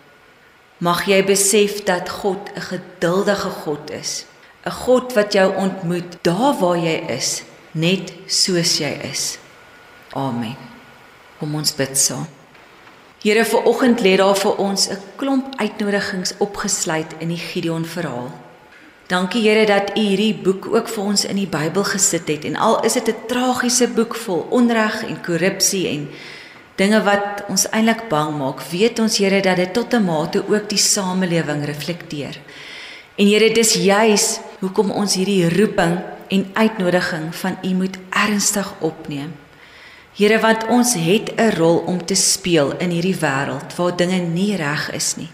Mag 0.77 1.07
jy 1.09 1.23
besef 1.25 1.83
dat 1.83 2.09
God 2.09 2.49
'n 2.55 2.61
geduldige 2.61 3.49
God 3.49 3.91
is, 3.91 4.25
'n 4.65 4.71
God 4.71 5.13
wat 5.13 5.33
jou 5.33 5.55
ontmoet 5.55 6.17
daar 6.21 6.53
waar 6.59 6.77
jy 6.77 7.03
is, 7.07 7.43
net 7.71 8.13
soos 8.25 8.77
jy 8.77 8.99
is. 9.11 9.37
Amen. 10.13 10.55
Kom 11.39 11.55
ons 11.55 11.75
bid 11.75 11.97
saam. 11.97 12.27
Here, 13.21 13.45
vir 13.45 13.63
oggend 13.63 13.99
lê 13.99 14.15
daar 14.17 14.35
vir 14.35 14.55
ons 14.57 14.89
'n 14.89 14.97
klomp 15.15 15.55
uitnodigings 15.57 16.33
opgesluit 16.37 17.13
in 17.19 17.27
die 17.27 17.37
Gideon 17.37 17.85
verhaal. 17.85 18.31
Dankie 19.07 19.41
Here 19.41 19.65
dat 19.65 19.97
U 19.97 19.99
hierdie 19.99 20.35
boek 20.35 20.67
ook 20.67 20.87
vir 20.87 21.03
ons 21.03 21.25
in 21.25 21.35
die 21.35 21.47
Bybel 21.47 21.83
gesit 21.83 22.27
het 22.27 22.43
en 22.43 22.55
al 22.55 22.83
is 22.83 22.93
dit 22.93 23.07
'n 23.07 23.27
tragiese 23.27 23.87
boek 23.87 24.15
vol 24.15 24.47
onreg 24.49 25.03
en 25.03 25.21
korrupsie 25.21 25.87
en 25.87 26.09
dinge 26.77 26.99
wat 27.03 27.43
ons 27.49 27.65
eintlik 27.73 28.05
bang 28.11 28.35
maak, 28.37 28.61
weet 28.69 28.99
ons 29.01 29.17
Here 29.17 29.41
dat 29.41 29.57
dit 29.57 29.73
tot 29.73 29.93
'n 29.93 30.05
mate 30.05 30.43
ook 30.47 30.69
die 30.69 30.77
samelewing 30.77 31.65
reflekteer. 31.65 32.37
En 33.17 33.27
Here, 33.27 33.49
dis 33.49 33.73
juis 33.73 34.39
hoekom 34.59 34.91
ons 34.91 35.15
hierdie 35.15 35.49
roeping 35.49 35.99
en 36.29 36.49
uitnodiging 36.53 37.35
van 37.35 37.57
U 37.63 37.73
moet 37.73 37.97
ernstig 38.09 38.73
opneem. 38.79 39.33
Here, 40.13 40.39
want 40.39 40.67
ons 40.67 40.93
het 40.93 41.33
'n 41.35 41.55
rol 41.57 41.77
om 41.77 42.05
te 42.05 42.15
speel 42.15 42.77
in 42.77 42.89
hierdie 42.89 43.17
wêreld 43.17 43.75
waar 43.75 43.95
dinge 43.95 44.19
nie 44.19 44.55
reg 44.55 44.91
is 44.91 45.15
nie. 45.15 45.29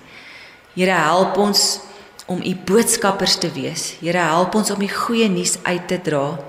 Here, 0.73 0.91
help 0.91 1.37
ons 1.37 1.79
om 2.25 2.41
u 2.43 2.55
boodskappers 2.65 3.35
te 3.35 3.51
wees. 3.51 3.93
Here 3.99 4.17
help 4.17 4.55
ons 4.55 4.71
om 4.71 4.79
die 4.79 4.91
goeie 4.91 5.29
nuus 5.29 5.57
uit 5.63 5.87
te 5.87 5.99
dra. 6.01 6.39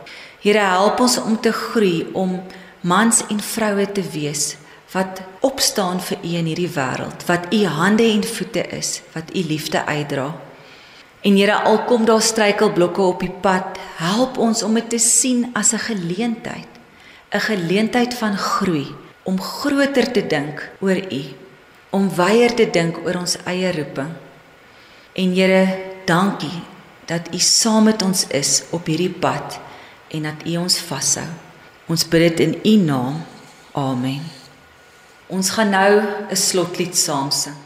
Here 0.41 0.59
help 0.59 1.01
ons 1.01 1.19
om 1.19 1.41
te 1.41 1.53
groei 1.53 2.07
om 2.13 2.43
mans 2.81 3.23
en 3.29 3.41
vroue 3.41 3.93
te 3.93 4.03
wees 4.13 4.57
wat 4.95 5.21
opstaan 5.43 5.99
vir 6.01 6.19
u 6.23 6.35
in 6.39 6.49
hierdie 6.53 6.71
wêreld, 6.71 7.25
wat 7.27 7.51
u 7.51 7.65
hande 7.67 8.05
en 8.07 8.23
voete 8.25 8.63
is, 8.77 9.01
wat 9.13 9.35
u 9.35 9.43
liefde 9.43 9.85
uitdra. 9.85 10.29
En 11.25 11.37
Here 11.37 11.57
al 11.67 11.83
kom 11.89 12.05
daar 12.05 12.23
struikelblokke 12.23 13.03
op 13.03 13.21
die 13.21 13.33
pad, 13.43 13.79
help 13.99 14.39
ons 14.39 14.63
om 14.63 14.75
dit 14.79 14.89
te 14.91 14.99
sien 14.99 15.51
as 15.55 15.73
'n 15.73 15.79
geleentheid, 15.79 16.71
'n 17.33 17.41
geleentheid 17.41 18.15
van 18.15 18.37
groei, 18.37 18.95
om 19.23 19.41
groter 19.41 20.13
te 20.13 20.27
dink 20.27 20.71
oor 20.81 21.01
u, 21.13 21.23
om 21.91 22.15
wyer 22.15 22.55
te 22.55 22.71
dink 22.71 22.99
oor 23.05 23.17
ons 23.17 23.37
eie 23.45 23.73
roeping. 23.73 24.13
En 25.15 25.35
Here, 25.35 25.79
dankie 26.05 26.63
dat 27.07 27.29
U 27.35 27.39
saam 27.39 27.85
met 27.85 28.03
ons 28.03 28.27
is 28.27 28.63
op 28.71 28.87
hierdie 28.87 29.11
pad 29.11 29.61
en 30.09 30.23
dat 30.23 30.47
U 30.47 30.57
ons 30.57 30.79
vashou. 30.79 31.29
Ons 31.87 32.09
bid 32.09 32.21
dit 32.21 32.41
in 32.41 32.59
U 32.63 32.77
naam. 32.85 33.25
Amen. 33.73 34.44
Ons 35.27 35.51
gaan 35.51 35.71
nou 35.71 36.03
'n 36.31 36.37
slotlied 36.37 36.97
saam 36.97 37.31
sing. 37.31 37.57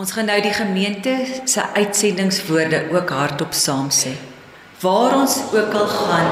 Ons 0.00 0.14
gaan 0.16 0.30
nou 0.30 0.38
die 0.40 0.52
gemeente 0.56 1.12
se 1.44 1.60
uitsendingswoorde 1.76 2.86
ook 2.88 3.10
hardop 3.12 3.52
saam 3.52 3.90
sê. 3.92 4.14
Waar 4.80 5.12
ons 5.18 5.34
ook 5.52 5.74
al 5.76 5.90
gaan, 5.92 6.30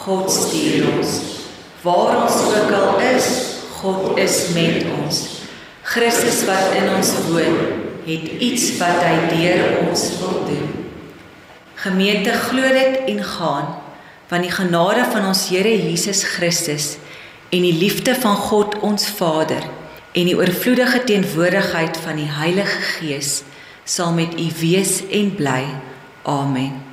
God 0.00 0.32
stuur 0.34 0.88
ons. 0.96 1.12
Waar 1.84 2.24
ons 2.24 2.40
ook 2.48 2.72
al 2.74 2.98
is, 3.12 3.28
God 3.76 4.18
is 4.18 4.38
met 4.56 4.82
ons. 4.96 5.20
Christus 5.82 6.40
wat 6.48 6.74
in 6.80 6.90
ons 6.96 7.12
woon, 7.28 7.54
het 8.08 8.26
iets 8.48 8.66
wat 8.80 8.98
hy 9.06 9.14
deur 9.30 9.62
ons 9.84 10.04
wil 10.18 10.42
doen. 10.48 10.74
Gemeente 11.84 12.34
glo 12.48 12.74
dit 12.80 13.14
en 13.14 13.24
gaan 13.36 13.70
want 14.32 14.42
die 14.42 14.54
genade 14.56 15.06
van 15.12 15.30
ons 15.30 15.46
Here 15.52 15.70
Jesus 15.70 16.24
Christus 16.34 16.96
en 17.54 17.62
die 17.62 17.76
liefde 17.78 18.18
van 18.18 18.34
God 18.50 18.74
ons 18.82 19.06
Vader 19.20 19.62
en 20.14 20.28
die 20.30 20.36
oorvloedige 20.38 21.04
teenwoordigheid 21.04 21.96
van 21.96 22.20
die 22.22 22.30
Heilige 22.30 22.80
Gees 22.94 23.42
sal 23.84 24.12
met 24.14 24.38
u 24.40 24.46
wees 24.60 25.02
en 25.10 25.34
bly. 25.34 25.64
Amen. 26.22 26.83